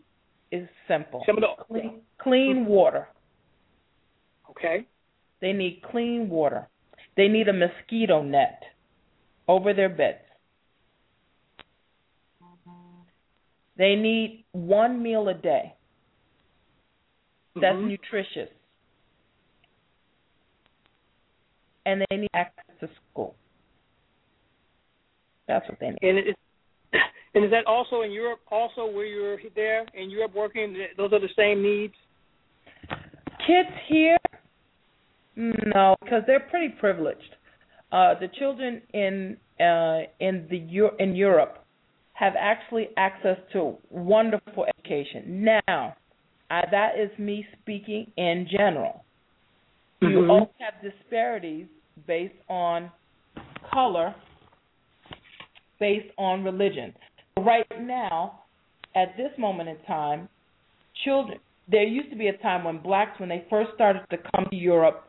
[0.51, 1.23] is simple.
[1.27, 3.09] Some of the Clean, clean water.
[4.51, 4.87] okay,
[5.41, 6.69] They need clean water.
[7.17, 8.63] They need a mosquito net
[9.49, 10.19] over their beds.
[13.77, 15.75] They need one meal a day
[17.61, 17.89] that's Mhm.
[17.89, 18.51] nutritious.
[21.85, 23.37] And they need access to school.
[25.47, 25.99] That's what they need.
[26.03, 26.37] and it,
[27.35, 28.41] and is that also in Europe?
[28.51, 31.95] Also, where you're there in Europe working, those are the same needs.
[33.47, 34.17] Kids here,
[35.37, 37.37] no, because they're pretty privileged.
[37.93, 41.59] Uh, the children in uh, in the in Europe
[42.15, 45.45] have actually access to wonderful education.
[45.45, 45.95] Now,
[46.51, 49.05] uh, that is me speaking in general.
[50.01, 50.31] You Mhm.
[50.31, 51.67] also have disparities
[52.07, 52.91] based on
[53.71, 54.15] color,
[55.79, 56.95] based on religion.
[57.39, 58.41] Right now,
[58.95, 60.29] at this moment in time,
[61.05, 61.39] children.
[61.69, 64.57] There used to be a time when blacks, when they first started to come to
[64.57, 65.06] Europe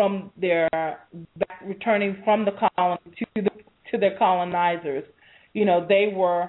[0.00, 3.50] from their back, returning from the colony to the
[3.90, 5.04] to their colonizers,
[5.52, 6.48] you know, they were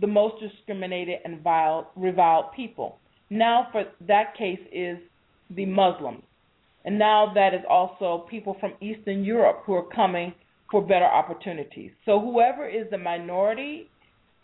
[0.00, 3.00] the most discriminated and vile, reviled people.
[3.28, 4.98] Now, for that case, is
[5.50, 6.22] the Muslims,
[6.84, 10.32] and now that is also people from Eastern Europe who are coming
[10.70, 11.90] for better opportunities.
[12.04, 13.88] So whoever is the minority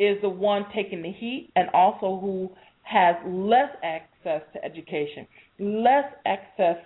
[0.01, 2.51] is the one taking the heat, and also who
[2.83, 5.29] has less access to education,
[5.61, 6.79] less access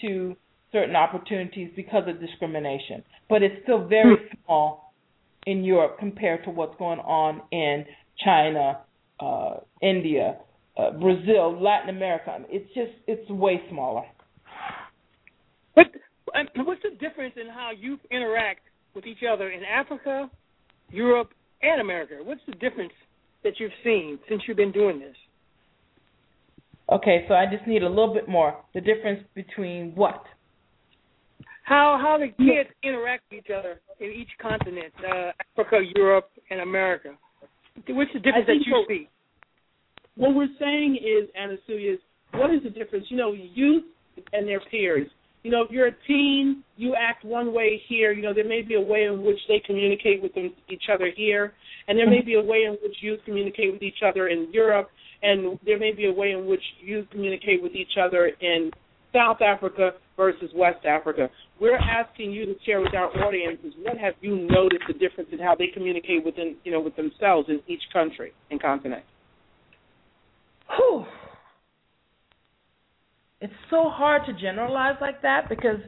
[0.00, 0.34] to
[0.72, 3.02] certain opportunities because of discrimination.
[3.28, 4.94] But it's still very small
[5.46, 7.84] in Europe compared to what's going on in
[8.24, 8.80] China,
[9.20, 10.38] uh, India,
[10.76, 12.36] uh, Brazil, Latin America.
[12.48, 14.04] It's just it's way smaller.
[16.34, 18.60] And what's the difference in how you interact
[18.94, 20.30] with each other in Africa,
[20.90, 21.30] Europe,
[21.62, 22.14] and America?
[22.22, 22.92] What's the difference
[23.42, 25.16] that you've seen since you've been doing this?
[26.90, 28.56] Okay, so I just need a little bit more.
[28.74, 30.22] The difference between what?
[31.70, 36.62] How how the kids interact with each other in each continent, uh, Africa, Europe, and
[36.62, 37.10] America.
[37.86, 38.84] What's the difference that you so.
[38.88, 39.08] see?
[40.16, 42.00] What we're saying is, Anasuya, is
[42.32, 43.06] what is the difference?
[43.08, 43.84] You know, youth
[44.32, 45.06] and their peers.
[45.44, 48.10] You know, if you're a teen, you act one way here.
[48.10, 51.08] You know, there may be a way in which they communicate with them, each other
[51.16, 51.52] here,
[51.86, 54.90] and there may be a way in which youth communicate with each other in Europe,
[55.22, 58.72] and there may be a way in which youth communicate with each other in
[59.12, 61.28] South Africa versus West Africa.
[61.60, 65.38] We're asking you to share with our audiences what have you noticed the difference in
[65.38, 69.04] how they communicate within, you know, with themselves in each country and continent.
[70.76, 71.04] Whew.
[73.40, 75.78] It's so hard to generalize like that because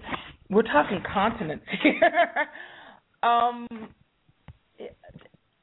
[0.48, 2.48] we're talking continents here.
[3.22, 3.66] um,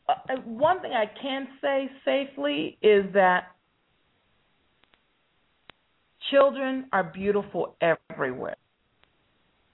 [0.08, 3.56] uh, one thing I can say safely is that
[6.32, 8.56] children are beautiful everywhere.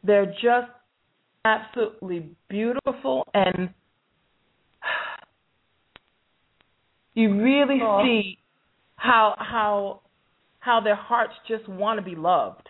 [0.03, 0.71] They're just
[1.43, 3.69] absolutely beautiful, and
[7.13, 8.37] you really see
[8.95, 10.01] how how
[10.59, 12.67] how their hearts just want to be loved.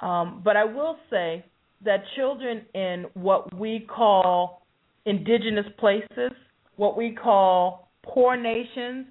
[0.00, 1.44] Um, but I will say
[1.84, 4.62] that children in what we call
[5.06, 6.32] indigenous places,
[6.76, 9.06] what we call poor nations,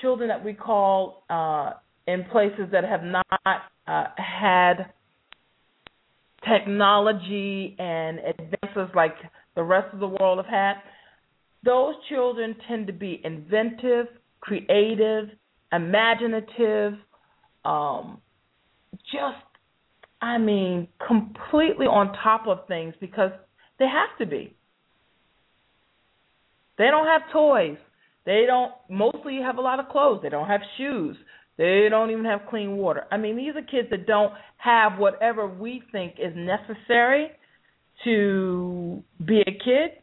[0.00, 1.72] children that we call uh,
[2.06, 3.26] in places that have not
[3.86, 4.92] uh, had
[6.48, 9.14] technology and advances like
[9.54, 10.74] the rest of the world have had,
[11.64, 14.06] those children tend to be inventive,
[14.40, 15.28] creative,
[15.72, 16.94] imaginative,
[17.64, 18.20] um,
[19.12, 19.36] just,
[20.22, 23.30] I mean, completely on top of things because
[23.78, 24.54] they have to be.
[26.78, 27.76] They don't have toys.
[28.24, 30.20] They don't mostly have a lot of clothes.
[30.22, 31.16] They don't have shoes.
[31.60, 33.04] They don't even have clean water.
[33.12, 37.32] I mean, these are kids that don't have whatever we think is necessary
[38.02, 40.00] to be a kid,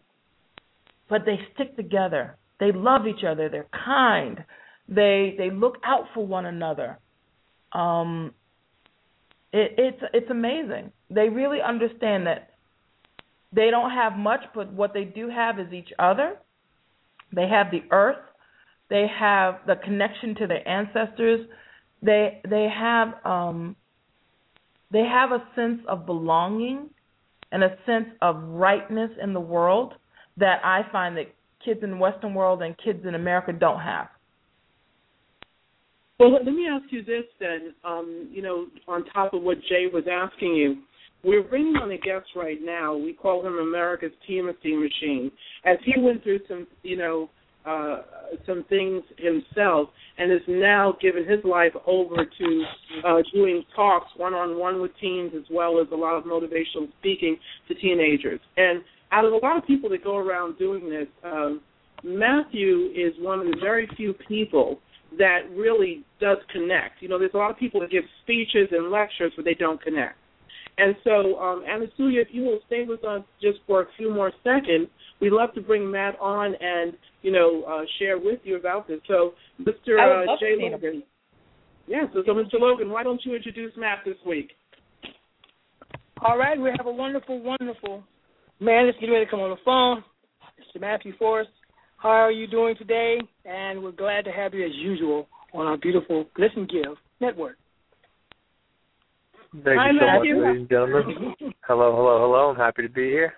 [1.10, 2.38] but they stick together.
[2.60, 3.49] They love each other.
[3.49, 4.45] They're kind.
[4.88, 6.99] They they look out for one another.
[7.72, 8.36] Um,
[9.51, 10.91] it, it's it's amazing.
[11.10, 12.51] They really understand that
[13.51, 16.38] they don't have much, but what they do have is each other.
[17.34, 18.18] They have the earth.
[18.89, 21.47] They have the connection to their ancestors.
[22.01, 23.75] They they have um,
[24.91, 26.89] they have a sense of belonging
[27.51, 29.93] and a sense of rightness in the world
[30.38, 31.33] that I find that
[31.63, 34.07] kids in the Western world and kids in America don't have.
[36.19, 37.73] Well, let me ask you this then.
[37.83, 40.77] Um, you know, on top of what Jaee was asking you,
[41.23, 42.95] we're bringing on a guest right now.
[42.95, 45.31] We call him America's Teen Esteem Machine,
[45.65, 47.29] as he went through some, you know,
[47.66, 48.01] uh,
[48.45, 52.64] some things himself, and has now given his life over to
[53.05, 56.88] uh, doing talks one on one with teens, as well as a lot of motivational
[56.99, 57.38] speaking
[57.68, 58.39] to teenagers.
[58.55, 58.82] And
[59.12, 61.62] out of a lot of people that go around doing this, um,
[62.03, 64.80] Matthew is one of the very few people
[65.18, 67.01] that really does connect.
[67.01, 69.82] You know, there's a lot of people that give speeches and lectures, but they don't
[69.82, 70.18] connect.
[70.78, 74.32] And so, um, Anasuya, if you will stay with us just for a few more
[74.43, 74.88] seconds,
[75.20, 78.99] we'd love to bring Matt on and, you know, uh, share with you about this.
[79.07, 79.97] So, Mr.
[79.99, 81.03] Uh, Jaee Logan.
[81.88, 82.59] Yeah, so, so Mr.
[82.59, 84.51] Logan, why don't you introduce Matt this week?
[86.22, 88.03] All right, we have a wonderful, wonderful
[88.59, 90.03] man that's getting ready to come on the phone.
[90.59, 90.82] Mr.
[90.82, 91.49] Matthew Forrest.
[91.97, 93.20] How are you doing today?
[93.45, 97.57] And we're glad to have you as usual on our beautiful Listen Give network.
[99.53, 100.36] Thank Hi, you so Matthew.
[100.36, 101.36] much, ladies and gentlemen.
[101.68, 102.49] hello, hello, hello.
[102.49, 103.34] I'm happy to be here.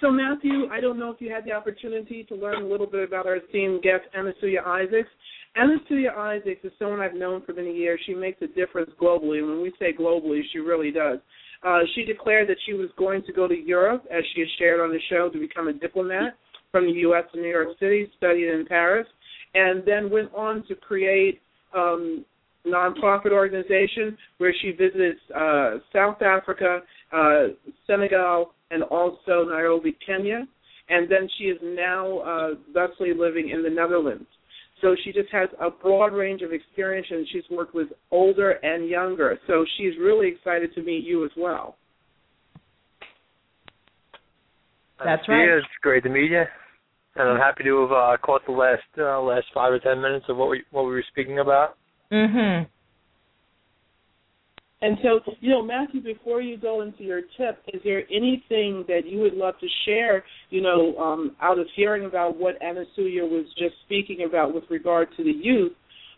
[0.00, 3.06] So, Matthew, I don't know if you had the opportunity to learn a little bit
[3.06, 5.08] about our esteemed guest, Anasuya Isaacs.
[5.56, 8.00] Anasuya Isaacs is someone I've known for many years.
[8.06, 9.44] She makes a difference globally.
[9.44, 11.18] When we say globally, she really does.
[11.66, 14.80] Uh, she declared that she was going to go to Europe, as she has shared
[14.80, 16.36] on the show, to become a diplomat
[16.70, 17.24] from the U.S.
[17.34, 19.06] to New York City, studied in Paris,
[19.54, 21.40] and then went on to create
[21.74, 22.24] um,
[22.64, 26.80] nonprofit organization where she visits uh, South Africa,
[27.12, 27.46] uh,
[27.86, 30.46] Senegal, and also Nairobi, Kenya.
[30.90, 34.26] And then she is now uh, thusly living in the Netherlands.
[34.80, 38.88] So she just has a broad range of experience, and she's worked with older and
[38.88, 39.38] younger.
[39.46, 41.76] So she's really excited to meet you as well.
[45.04, 45.48] That's Uh, right.
[45.48, 46.44] yeah, It's great to meet you,
[47.16, 50.26] and I'm happy to have uh, caught the last uh, last five or ten minutes
[50.28, 51.76] of what we what we were speaking about.
[52.10, 52.66] Mhm.
[54.80, 59.02] And so, you know, Matthew, before you go into your tip, is there anything that
[59.06, 63.46] you would love to share, you know, um, out of hearing about what Anasuya was
[63.58, 65.72] just speaking about with regard to the youth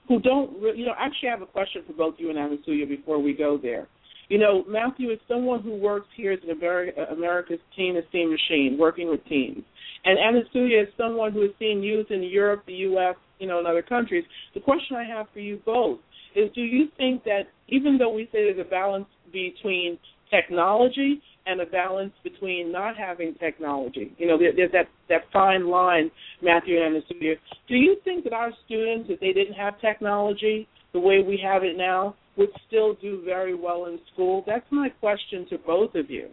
[0.09, 3.19] who don't, you know, actually I have a question for both you and Anasuya before
[3.19, 3.87] we go there.
[4.29, 8.77] You know, Matthew is someone who works here as an Ameri- America's Teen Esteem Machine,
[8.79, 9.65] working with teens.
[10.05, 13.67] And Anasuya is someone who has seen youth in Europe, the U.S., you know, and
[13.67, 14.25] other countries.
[14.55, 15.99] The question I have for you both
[16.35, 19.99] is do you think that even though we say there's a balance between
[20.31, 25.69] technology and a balance between not having technology, you know, there, there's that, that fine
[25.69, 26.11] line,
[26.43, 27.35] Matthew and Anasuya,
[27.69, 31.63] do you think that our students, if they didn't have technology the way we have
[31.63, 34.45] it now, would still do very well in school?
[34.47, 36.29] That's my question to both of you.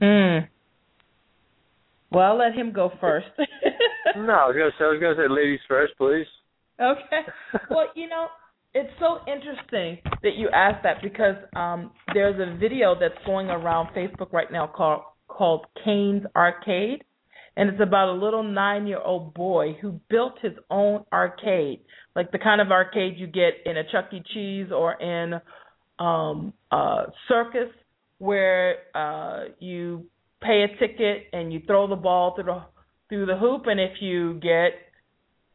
[0.00, 0.48] Mm.
[2.10, 3.26] Well, I'll let him go first.
[4.16, 6.26] no, I was gonna say I was gonna say ladies first, please.
[6.80, 7.22] Okay.
[7.70, 8.28] Well, you know,
[8.76, 13.88] it's so interesting that you asked that because um there's a video that's going around
[13.94, 17.02] Facebook right now called called Caine's Arcade,
[17.56, 21.80] and it's about a little nine-year-old boy who built his own arcade,
[22.14, 24.22] like the kind of arcade you get in a Chuck E.
[24.34, 25.40] Cheese or in
[25.98, 27.72] um a circus,
[28.18, 30.04] where uh you
[30.42, 32.62] pay a ticket and you throw the ball through the
[33.08, 34.72] through the hoop, and if you get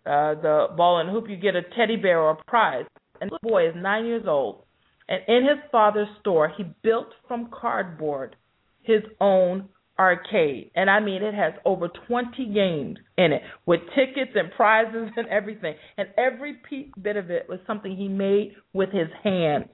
[0.05, 2.85] uh, the ball and hoop, you get a teddy bear or a prize.
[3.21, 4.63] And this boy is nine years old,
[5.07, 8.35] and in his father's store, he built from cardboard
[8.81, 9.69] his own
[9.99, 10.71] arcade.
[10.75, 15.27] And I mean, it has over 20 games in it with tickets and prizes and
[15.27, 15.75] everything.
[15.97, 16.57] And every
[17.01, 19.67] bit of it was something he made with his hands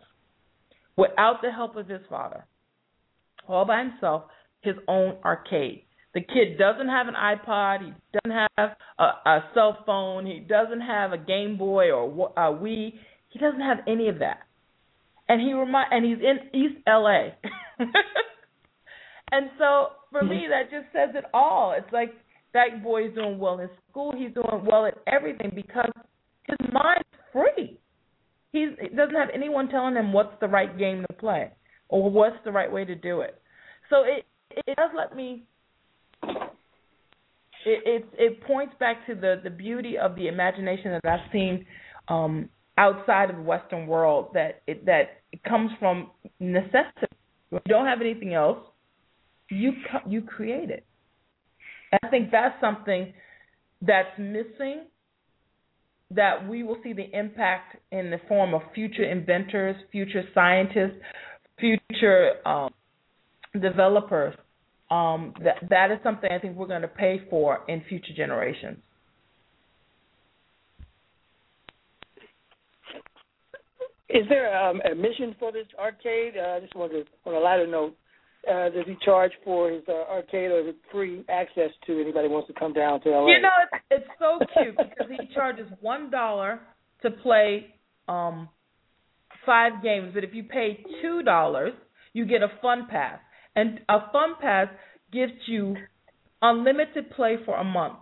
[0.98, 2.46] without the help of his father.
[3.48, 4.24] All by himself,
[4.62, 5.84] his own arcade.
[6.14, 7.86] The kid doesn't have an iPod.
[7.86, 10.26] He doesn't have a, a cell phone.
[10.26, 12.94] He doesn't have a Game Boy or a Wii.
[13.38, 14.40] He doesn't have any of that.
[15.30, 17.30] And he remind and he's in East LA.
[19.32, 21.76] and so for me that just says it all.
[21.78, 22.14] It's like
[22.54, 24.14] that boy is doing well in school.
[24.18, 25.92] He's doing well at everything because
[26.48, 27.78] his mind's free.
[28.54, 31.52] He's, he doesn't have anyone telling him what's the right game to play
[31.90, 33.40] or what's the right way to do it.
[33.90, 34.26] So it
[34.66, 35.44] it does let me.
[36.24, 36.44] It
[37.86, 41.66] it, it points back to the the beauty of the imagination that I've seen
[42.08, 44.30] um, outside of the Western world.
[44.34, 47.08] That it that it comes from necessity.
[47.52, 48.60] If you don't have anything else,
[49.50, 49.74] you
[50.08, 50.86] you create it.
[51.92, 53.14] And I think that's something
[53.82, 54.86] that's missing.
[56.12, 61.02] That we will see the impact in the form of future inventors, future scientists,
[61.60, 62.70] future um,
[63.60, 64.34] developers.
[64.90, 68.78] Um, that that is something I think we're going to pay for in future generations.
[74.10, 76.34] Is there um, a mission for this arcade?
[76.38, 77.96] Uh, I just wanted to, on a lighter note,
[78.50, 82.28] uh, does he charge for his uh, arcade, or is it free access to anybody
[82.28, 83.28] who wants to come down to LA?
[83.28, 86.62] You know, it's, it's so cute because he charges one dollar
[87.02, 87.66] to play
[88.08, 88.48] um,
[89.46, 91.74] five games, but if you pay two dollars,
[92.14, 93.20] you get a fun pass,
[93.58, 94.68] and a fun pass
[95.12, 95.76] gives you
[96.42, 98.00] unlimited play for a month.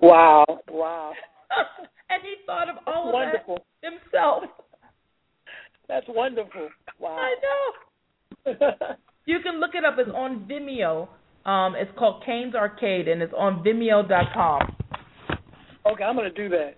[0.00, 0.44] wow!
[0.68, 1.12] Wow!
[2.10, 3.58] and he thought of all That's of wonderful.
[3.82, 4.42] that himself.
[5.88, 6.68] That's wonderful.
[6.98, 7.18] Wow.
[7.18, 8.54] I know.
[9.26, 9.96] you can look it up.
[9.98, 11.08] It's on Vimeo.
[11.48, 14.76] Um, it's called Caine's Arcade, and it's on Vimeo.com.
[15.86, 16.74] Okay, I'm gonna do that.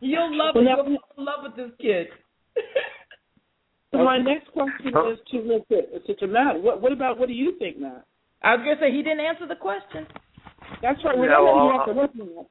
[0.00, 0.66] You'll love Well, it.
[0.66, 2.06] now- You'll fall in love with this kid.
[3.92, 6.06] So my next question is to Mr.
[6.06, 6.60] to, to Matt.
[6.62, 8.06] What, what about what do you think, Matt?
[8.42, 10.06] I was gonna say he didn't answer the question.
[10.80, 11.16] That's right.
[11.16, 12.46] We're Yeah, not well, letting you have to work on that.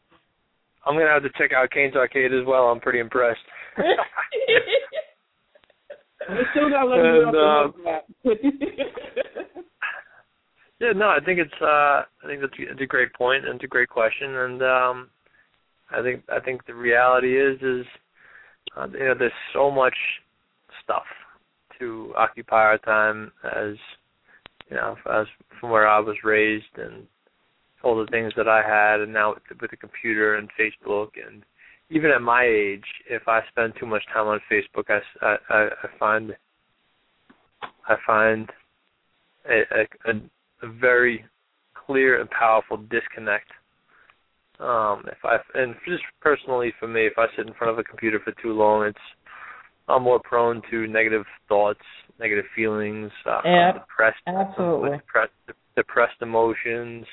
[0.86, 2.66] I'm gonna have to check out Caine's Arcade as well.
[2.66, 3.40] I'm pretty impressed.
[6.52, 6.76] Still you
[7.28, 7.68] And, uh.
[10.80, 13.64] Yeah, no, I think it's uh I think that's it's a great point and it's
[13.64, 15.10] a great question and um
[15.92, 17.86] I think I think the reality is is
[18.76, 19.96] uh, you know there's so much
[20.84, 21.04] stuff
[21.80, 23.76] to occupy our time as
[24.70, 25.28] you know as
[25.60, 27.06] from where I was raised and
[27.84, 31.10] all the things that I had and now with the, with the computer and Facebook
[31.26, 31.44] and
[31.90, 35.68] even at my age if I spend too much time on Facebook I I I,
[36.00, 36.36] find
[37.88, 38.50] I find
[39.50, 40.22] a, a, a
[40.64, 41.26] a very
[41.86, 43.50] clear and powerful disconnect.
[44.60, 47.84] Um, if I and just personally for me, if I sit in front of a
[47.84, 48.98] computer for too long, it's
[49.88, 51.80] I'm more prone to negative thoughts,
[52.20, 54.98] negative feelings, uh, Yeah, depressed, absolutely.
[54.98, 55.34] depressed,
[55.76, 57.06] depressed emotions,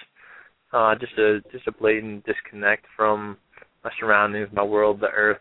[0.72, 3.36] uh, just a just a blatant disconnect from
[3.84, 5.38] my surroundings, my world, the earth,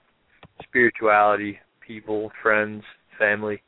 [0.63, 2.83] spirituality, people, friends,
[3.17, 3.61] family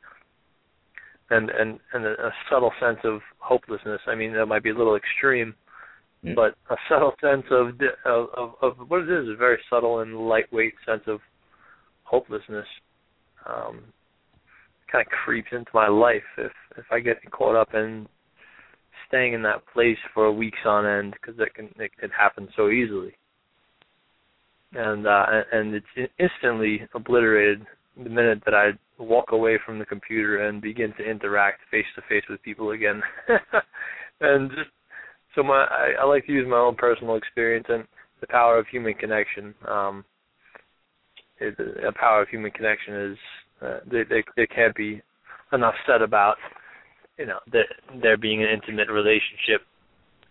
[1.30, 4.00] and and and a, a subtle sense of hopelessness.
[4.06, 5.54] I mean, that might be a little extreme,
[6.34, 7.68] but a subtle sense of,
[8.04, 11.20] of of of what it is, a very subtle and lightweight sense of
[12.04, 12.66] hopelessness.
[13.46, 13.84] Um,
[14.92, 18.06] kind of creeps into my life if if I get caught up in
[19.10, 22.70] staying in that place for weeks on end because it can it can happen so
[22.70, 23.12] easily.
[24.72, 27.66] And uh and it's instantly obliterated
[28.02, 28.70] the minute that I
[29.02, 33.02] walk away from the computer and begin to interact face to face with people again.
[34.20, 34.70] and just
[35.34, 37.84] so my I, I like to use my own personal experience and
[38.20, 39.54] the power of human connection.
[39.68, 40.04] Um
[41.40, 43.18] it, the power of human connection is
[43.60, 45.02] uh, there can't be
[45.52, 46.36] enough said about
[47.20, 47.66] you know there
[48.02, 49.60] there being an intimate relationship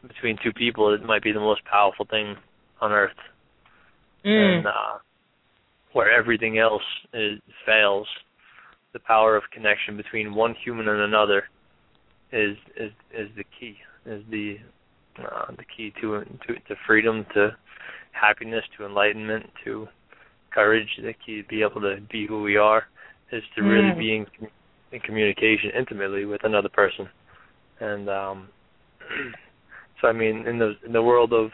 [0.08, 0.94] between two people.
[0.94, 2.36] It might be the most powerful thing
[2.82, 3.22] on earth
[4.26, 4.58] Mm.
[4.58, 4.98] and uh,
[5.94, 6.84] where everything else
[7.14, 8.08] is, fails,
[8.92, 11.44] the power of connection between one human and another
[12.32, 13.78] is is is the key.
[14.06, 14.58] Is the
[15.24, 17.56] uh, the key to to to freedom, to
[18.12, 19.88] happiness, to enlightenment, to
[20.54, 20.90] courage.
[21.02, 22.84] The key to be able to be who we are
[23.32, 24.00] is to really Mm.
[24.00, 24.28] be in,
[24.92, 27.08] in communication intimately with another person.
[27.80, 28.50] And um,
[30.02, 31.52] so, I mean, in the in the world of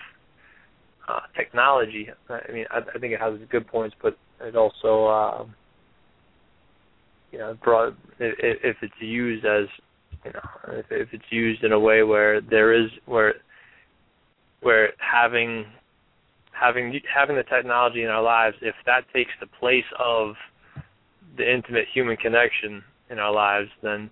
[1.07, 2.07] uh, technology.
[2.29, 5.55] I mean, I, I think it has good points, but it also, um,
[7.31, 9.65] you know, broad, if, if it's used as
[10.23, 13.35] you know, if, if it's used in a way where there is where
[14.61, 15.65] where having
[16.51, 20.33] having having the technology in our lives, if that takes the place of
[21.37, 24.09] the intimate human connection in our lives, then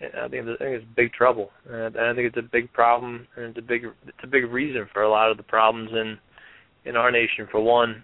[0.00, 3.46] I think I think it's big trouble, and I think it's a big problem, and
[3.46, 6.18] it's a big it's a big reason for a lot of the problems in
[6.84, 7.48] in our nation.
[7.50, 8.02] For one,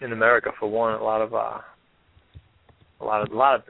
[0.00, 1.58] in America, for one, a lot of uh,
[3.00, 3.62] a lot of a lot of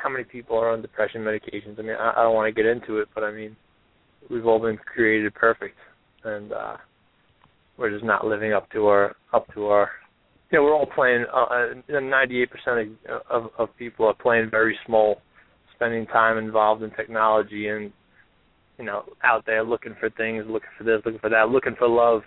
[0.00, 1.78] how many people are on depression medications.
[1.78, 3.56] I mean, I, I don't want to get into it, but I mean,
[4.30, 5.76] we've all been created perfect,
[6.24, 6.76] and uh,
[7.76, 9.90] we're just not living up to our up to our.
[10.50, 11.26] Know, we're all playing.
[11.32, 12.96] Uh, Ninety-eight percent
[13.30, 15.20] of of people are playing very small,
[15.74, 17.92] spending time involved in technology and
[18.78, 21.86] you know out there looking for things, looking for this, looking for that, looking for
[21.86, 22.22] love.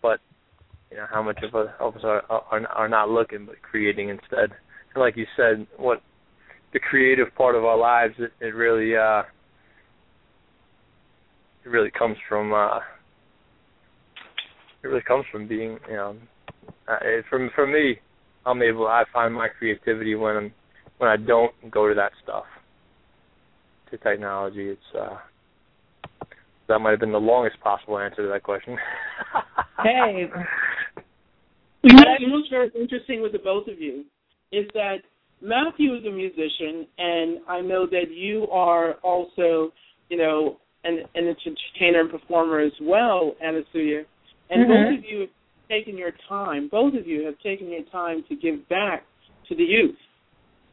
[0.00, 0.20] But
[0.90, 1.68] you know, how much of us
[2.02, 4.50] are are, are not looking but creating instead?
[4.94, 6.00] And like you said, what
[6.72, 9.22] the creative part of our lives, it, it really uh,
[11.62, 12.78] it really comes from uh,
[14.82, 16.16] it really comes from being you know
[16.88, 17.96] uh, it, for for me
[18.46, 20.52] I'm able I find my creativity when I'm
[20.98, 22.44] when I don't go to that stuff
[23.90, 25.16] to technology it's uh
[26.68, 28.76] that might have been the longest possible answer to that question
[29.82, 30.28] hey
[31.82, 34.04] you know, you know what's very interesting with the both of you
[34.52, 34.96] is that
[35.40, 39.72] Matthew is a musician and I know that you are also
[40.08, 44.04] you know an, an entertainer and performer as well, Anasuya.
[44.50, 44.72] And mm-hmm.
[44.72, 45.28] both of you have
[45.68, 46.68] taken your time.
[46.68, 49.04] Both of you have taken your time to give back
[49.48, 49.96] to the youth.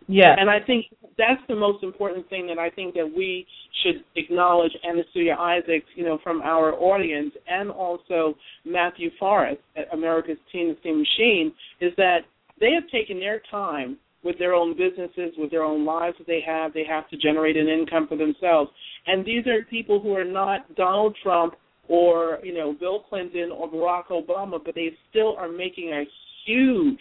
[0.07, 0.35] Yeah.
[0.37, 0.85] And I think
[1.17, 3.45] that's the most important thing that I think that we
[3.83, 8.35] should acknowledge Anasuya Isaacs, you know, from our audience and also
[8.65, 12.19] Matthew Forrest at America's Teen Esteem Machine is that
[12.59, 16.41] they have taken their time with their own businesses, with their own lives that they
[16.45, 16.73] have.
[16.73, 18.71] They have to generate an income for themselves.
[19.07, 21.55] And these are people who are not Donald Trump
[21.87, 26.03] or you know Bill Clinton or Barack Obama, but they still are making a
[26.45, 26.99] huge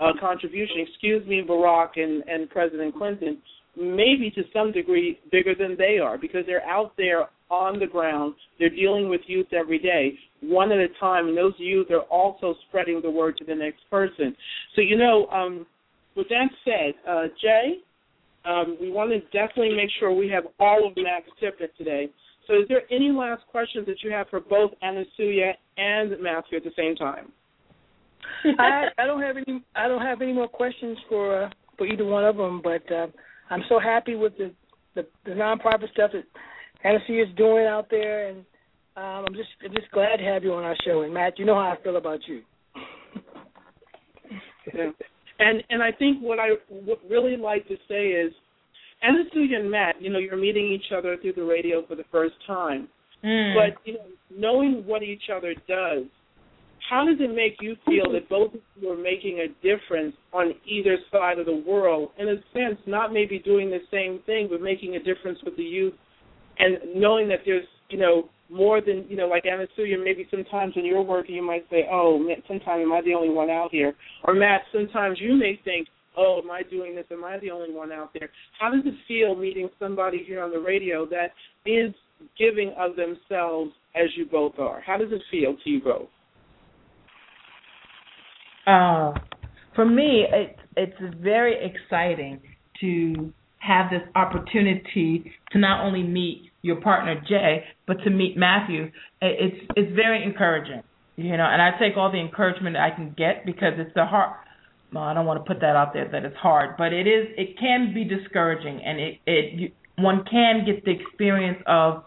[0.00, 0.76] uh, contribution.
[0.88, 3.38] Excuse me, Barack and and President Clinton,
[3.76, 8.34] maybe to some degree bigger than they are because they're out there on the ground.
[8.58, 12.54] They're dealing with youth every day, one at a time, and those youth are also
[12.68, 14.34] spreading the word to the next person.
[14.74, 15.66] So you know, um,
[16.16, 17.82] with that said, uh, Jaee.
[18.44, 22.10] Um, we want to definitely make sure we have all of Matt's Tippett today.
[22.46, 26.64] So, is there any last questions that you have for both Anasuya and Matthew at
[26.64, 27.32] the same time?
[28.58, 29.62] I, I don't have any.
[29.74, 32.60] I don't have any more questions for uh, for either one of them.
[32.62, 33.06] But uh,
[33.50, 34.52] I'm so happy with the,
[34.94, 36.24] the the nonprofit stuff that
[36.84, 38.38] Anasuya is doing out there, and
[38.96, 41.02] um, I'm just I'm just glad to have you on our show.
[41.02, 42.42] And Matt, you know how I feel about you.
[44.74, 44.90] yeah.
[45.38, 48.32] And and I think what I would really like to say is
[49.04, 52.34] Anasuya and Matt, you know, you're meeting each other through the radio for the first
[52.46, 52.88] time.
[53.24, 53.54] Mm.
[53.54, 56.04] But, you know, knowing what each other does,
[56.88, 60.52] how does it make you feel that both of you are making a difference on
[60.66, 62.10] either side of the world?
[62.18, 65.62] In a sense, not maybe doing the same thing, but making a difference with the
[65.62, 65.94] youth
[66.58, 70.84] and knowing that there's, you know, more than, you know, like Anasuya, maybe sometimes when
[70.84, 73.94] you're working, you might say, oh, man, sometimes am I the only one out here?
[74.24, 77.04] Or Matt, sometimes you may think, oh, am I doing this?
[77.10, 78.30] Am I the only one out there?
[78.58, 81.32] How does it feel meeting somebody here on the radio that
[81.66, 81.94] is
[82.38, 84.80] giving of themselves as you both are?
[84.80, 86.08] How does it feel to you both?
[88.66, 89.12] Uh,
[89.74, 92.40] for me, it, it's very exciting
[92.80, 98.90] to have this opportunity to not only meet your partner Jaee, but to meet Matthew.
[99.20, 100.82] It's it's very encouraging,
[101.16, 104.36] you know, and I take all the encouragement I can get because it's the heart
[104.92, 107.28] no, I don't want to put that out there that it's hard, but it is.
[107.36, 112.04] It can be discouraging, and it it you, one can get the experience of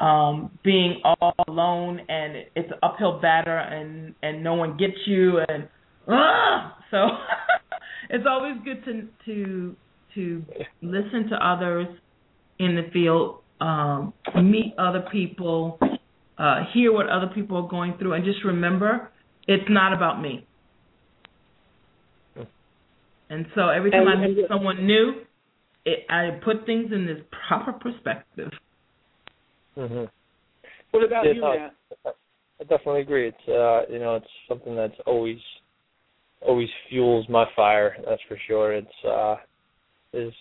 [0.00, 5.38] um being all alone, and it's an uphill battle, and and no one gets you,
[5.48, 5.68] and
[6.06, 7.06] uh, so
[8.10, 9.76] it's always good to to
[10.14, 10.44] to
[10.82, 11.86] listen to others
[12.58, 14.12] in the field, um,
[14.42, 15.78] meet other people,
[16.38, 19.10] uh, hear what other people are going through, and just remember,
[19.46, 20.47] it's not about me
[23.30, 25.22] and so every time and, I meet someone new,
[25.84, 27.18] it, I put things in this
[27.48, 28.50] proper perspective.
[29.76, 30.04] Mm-hmm.
[30.90, 31.74] What about yeah, you, Matt?
[32.60, 33.28] I definitely agree.
[33.28, 35.38] It's uh, you know, it's something that's always
[36.40, 37.96] always fuels my fire.
[38.06, 38.72] That's for sure.
[38.72, 39.36] It's uh,
[40.12, 40.32] is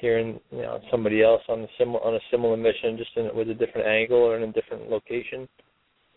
[0.00, 3.50] hearing you know somebody else on the similar on a similar mission, just in, with
[3.50, 5.48] a different angle or in a different location,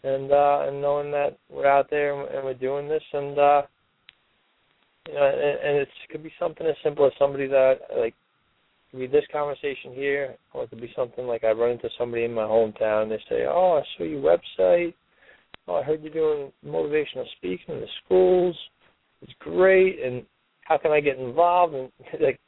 [0.03, 3.61] and uh, and knowing that we're out there and we're doing this, and uh,
[5.13, 8.15] know, and, and it could be something as simple as somebody that like
[8.91, 12.23] could be this conversation here, or it could be something like I run into somebody
[12.23, 13.03] in my hometown.
[13.03, 14.93] And they say, "Oh, I saw your website.
[15.67, 18.57] Oh, I heard you're doing motivational speaking in the schools.
[19.21, 20.01] It's great.
[20.01, 20.25] And
[20.61, 21.91] how can I get involved?" And
[22.21, 22.39] like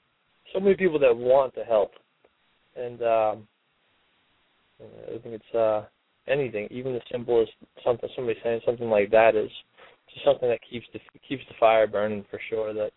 [0.54, 1.92] so many people that want to help,
[2.76, 3.48] and um,
[4.82, 5.86] I think it's uh,
[6.28, 7.52] anything, even the simplest
[7.84, 9.52] something somebody saying something like that is
[10.14, 12.74] just something that keeps the keeps the fire burning for sure.
[12.74, 12.92] That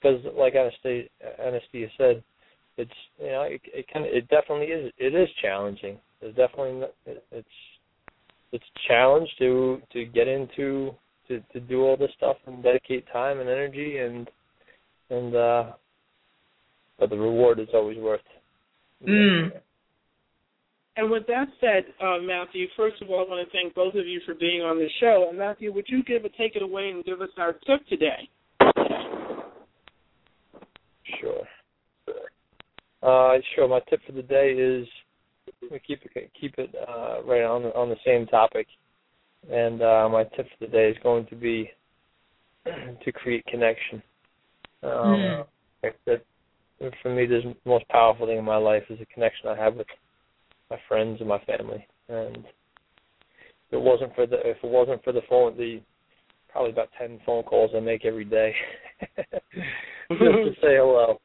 [0.00, 2.22] because like Anasuya said,
[2.76, 2.90] it's
[3.20, 5.98] you know it, it kind of it definitely is it is challenging.
[6.20, 6.86] It's definitely
[7.30, 7.48] it's
[8.52, 10.94] it's a challenge to to get into
[11.28, 14.30] to to do all this stuff and dedicate time and energy and
[15.10, 15.72] and uh
[16.98, 18.20] but the reward is always worth.
[19.06, 19.50] Mm.
[20.96, 24.06] And with that said, uh, Matthew, first of all, I want to thank both of
[24.06, 25.26] you for being on the show.
[25.28, 28.28] And Matthew, would you give a take it away and give us our tip today?
[31.20, 31.44] Sure.
[33.02, 33.68] Uh, sure.
[33.68, 34.86] My tip for the day is
[35.70, 38.66] we keep it keep it uh, right on the, on the same topic,
[39.50, 41.70] and uh, my tip for the day is going to be
[42.64, 44.02] to create connection.
[44.82, 45.44] Um,
[45.84, 45.92] Mm.
[46.06, 46.22] That
[47.02, 49.86] for me, the most powerful thing in my life is the connection I have with
[50.72, 51.86] my friends and my family.
[52.08, 55.80] And if it wasn't for the if it wasn't for the phone, the
[56.48, 58.54] probably about ten phone calls I make every day
[59.18, 59.38] just
[60.10, 61.20] to say hello.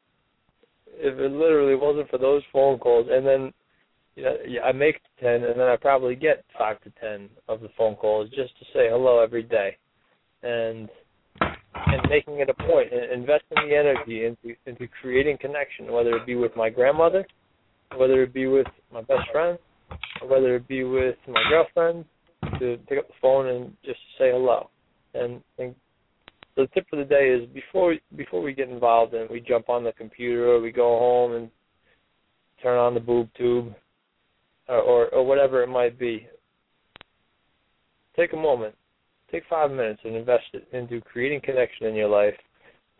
[0.86, 3.52] If it literally wasn't for those phone calls, and then
[4.16, 7.94] yeah, I make ten, and then I probably get five to ten of the phone
[7.94, 9.76] calls just to say hello every day,
[10.42, 10.88] and
[11.40, 16.26] and making it a point, and investing the energy into into creating connection, whether it
[16.26, 17.24] be with my grandmother,
[17.96, 19.58] whether it be with my best friend,
[20.20, 22.04] or whether it be with my girlfriend,
[22.58, 24.70] to pick up the phone and just say hello.
[25.14, 25.74] And, and
[26.58, 29.84] the tip for the day is before before we get involved and we jump on
[29.84, 31.50] the computer or we go home and
[32.60, 33.72] turn on the boob tube
[34.68, 36.26] or, or or whatever it might be.
[38.16, 38.74] Take a moment,
[39.30, 42.34] take five minutes and invest it into creating connection in your life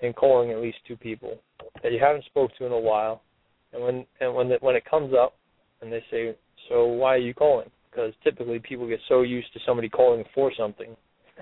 [0.01, 1.41] and calling at least two people
[1.83, 3.23] that you haven't spoke to in a while.
[3.73, 5.37] And when and when the, when it comes up
[5.81, 6.35] and they say,
[6.69, 10.53] "So why are you calling?" Because typically people get so used to somebody calling for
[10.57, 10.97] something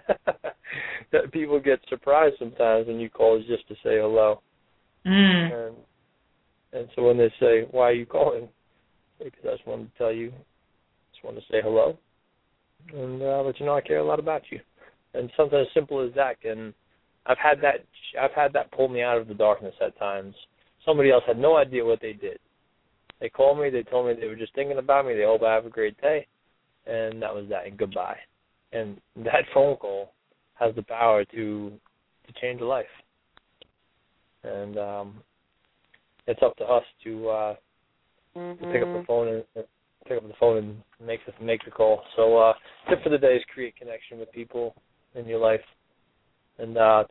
[0.27, 4.41] that people get surprised sometimes when you call just to say hello.
[5.07, 5.69] Mm.
[5.69, 5.77] And
[6.73, 8.49] and so when they say, "Why are you calling?"
[9.19, 10.33] Because I just wanted to tell you,
[11.13, 11.97] just wanted to say hello,
[12.93, 14.61] and uh, let you know I care a lot about you.
[15.15, 16.75] And something as simple as that can.
[17.25, 17.85] I've had that.
[18.21, 20.35] I've had that pull me out of the darkness at times.
[20.87, 22.39] Somebody else had no idea what they did.
[23.21, 23.71] They called me.
[23.71, 25.15] They told me they were just thinking about me.
[25.15, 26.27] They hope I have a great day,
[26.87, 27.67] and that was that.
[27.67, 28.17] And goodbye.
[28.73, 30.13] And that phone call
[30.55, 31.73] has the power to
[32.27, 32.87] to change a life.
[34.45, 35.15] And um
[36.27, 37.55] it's up to us to uh
[38.35, 39.63] to pick up the phone and uh,
[40.07, 42.03] pick up the phone and make the make the call.
[42.17, 42.53] So uh
[42.89, 44.75] tip for the day is create connection with people
[45.15, 45.61] in your life.
[46.59, 47.05] And uh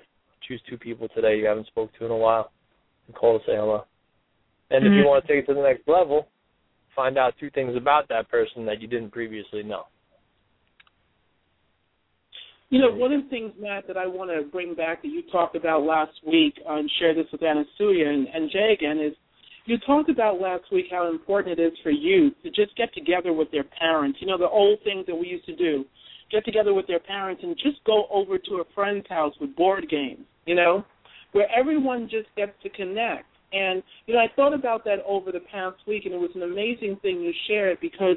[0.47, 2.51] choose two people today you haven't spoke to in a while
[3.07, 3.85] and call to say hello.
[4.71, 5.05] And if you Mhm.
[5.05, 6.27] want to take it to the next level,
[6.95, 9.85] find out two things about that person that you didn't previously know.
[12.69, 15.21] You know, one of the things, Matt, that I want to bring back that you
[15.31, 19.13] talked about last week uh, and share this with Anasuya and, and Jaee again is
[19.65, 23.33] you talked about last week how important it is for youth to just get together
[23.33, 24.19] with their parents.
[24.19, 25.85] You know, the old things that we used to do.
[26.31, 29.87] Get together with their parents and just go over to a friend's house with board
[29.89, 30.83] games, you know,
[31.35, 33.25] where everyone just gets to connect.
[33.51, 36.43] And, you know, I thought about that over the past week, and it was an
[36.43, 38.15] amazing thing you shared because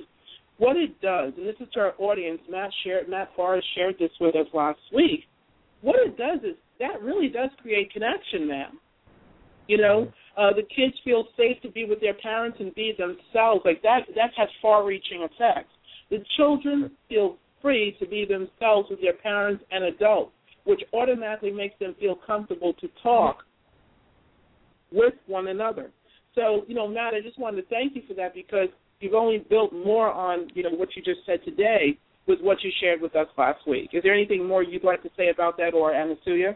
[0.59, 4.13] what it does, and this is to our audience, Matt shared, Matt Forrest shared this
[4.21, 5.25] with us last week.
[5.81, 8.79] What it does is that really does create connection, man.
[9.67, 13.63] You know, uh, the kids feel safe to be with their parents and be themselves.
[13.65, 15.73] Like that, that has far-reaching effects.
[16.09, 20.33] The children feel free to be themselves with their parents and adults,
[20.69, 23.39] which automatically makes them feel comfortable to talk
[24.93, 25.91] with one another.
[26.35, 28.69] So, you know, Matt, I just wanted to thank you for that because
[29.01, 32.71] you've only built more on, you know, what you just said today with what you
[32.83, 33.91] shared with us last week.
[33.95, 36.55] Is there anything more you'd like to say about that or Anasuya?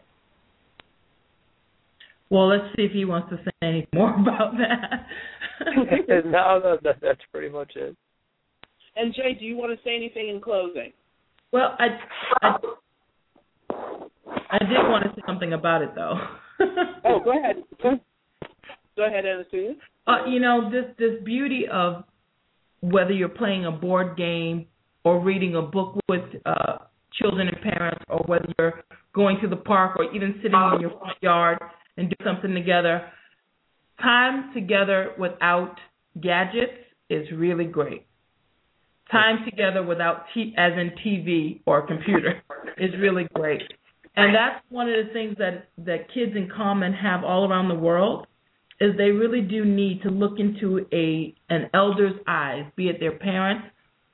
[2.28, 5.06] Well, let's see if he wants to say anything more about that.
[6.26, 7.96] no, no, that, that's pretty much it.
[8.94, 10.92] And Jaee, do you want to say anything in closing?
[11.50, 11.86] Well, I,
[12.42, 12.56] I,
[14.50, 16.18] I did want to say something about it though.
[17.04, 17.56] oh, go ahead.
[17.82, 19.74] Go, ahead, Anasuya.
[20.06, 22.04] Uh, you know, this this beauty of
[22.80, 24.66] whether you're playing a board game
[25.04, 26.78] or reading a book with uh,
[27.14, 30.90] children and parents, or whether you're going to the park or even sitting in your
[30.90, 31.58] front yard
[31.96, 33.02] and do something together.
[34.00, 35.76] time together without
[36.20, 36.72] gadgets
[37.10, 38.06] is really great.
[39.10, 42.42] Time together without t- as in TV or computer
[42.78, 43.62] is really great.
[44.14, 47.74] And that's one of the things that that kids in common have all around the
[47.74, 48.26] world
[48.80, 53.16] is they really do need to look into a an elder's eyes, be it their
[53.16, 53.64] parents,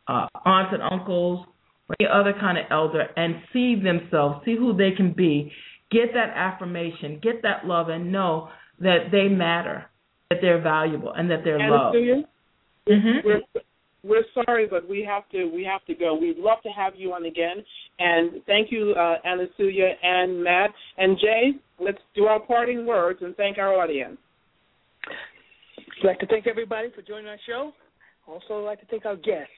[0.07, 1.47] uh, aunts and uncles,
[1.89, 5.51] or any other kind of elder, and see themselves, see who they can be,
[5.91, 9.87] get that affirmation, get that love, and know that they matter,
[10.31, 11.97] that they're valuable, and that they're loved.
[11.97, 13.27] Mm-hmm.
[13.27, 13.41] We're,
[14.05, 16.15] we're sorry, but we have to we have to go.
[16.15, 17.65] We'd love to have you on again,
[17.99, 21.59] and thank you, uh, Anasuya and Matt and Jaee.
[21.81, 24.19] Let's do our parting words and thank our audience.
[26.03, 27.73] I'd like to thank everybody for joining our show.
[28.27, 29.51] Also, I'd like to thank our guests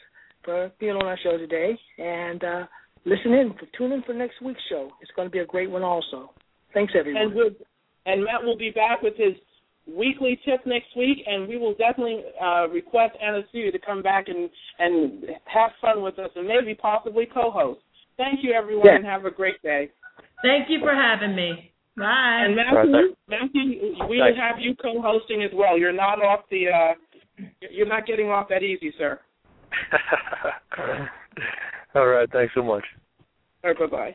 [0.45, 2.65] for being on our show today, and uh,
[3.05, 4.91] listen in, for, tune in for next week's show.
[5.03, 6.31] It's going to be a great one, also.
[6.73, 7.23] Thanks, everyone.
[7.23, 7.51] And, we'll,
[8.07, 9.35] and Matt will be back with his
[9.87, 14.51] weekly tip next week, and we will definitely uh, request Anasuya to come back and
[14.79, 17.81] and have fun with us, and maybe possibly co-host.
[18.17, 19.91] Thank you, everyone, and have a great day.
[20.43, 21.73] Thank you for having me.
[21.97, 22.45] Bye.
[22.45, 25.79] And Matthew, Matthew, we will have you co-hosting as well.
[25.79, 26.69] You're not off the.
[26.69, 26.95] Uh,
[27.71, 29.21] you're not getting off that easy, sir.
[31.95, 32.31] All right.
[32.31, 32.85] Thanks so much.
[33.65, 34.15] All right, bye bye.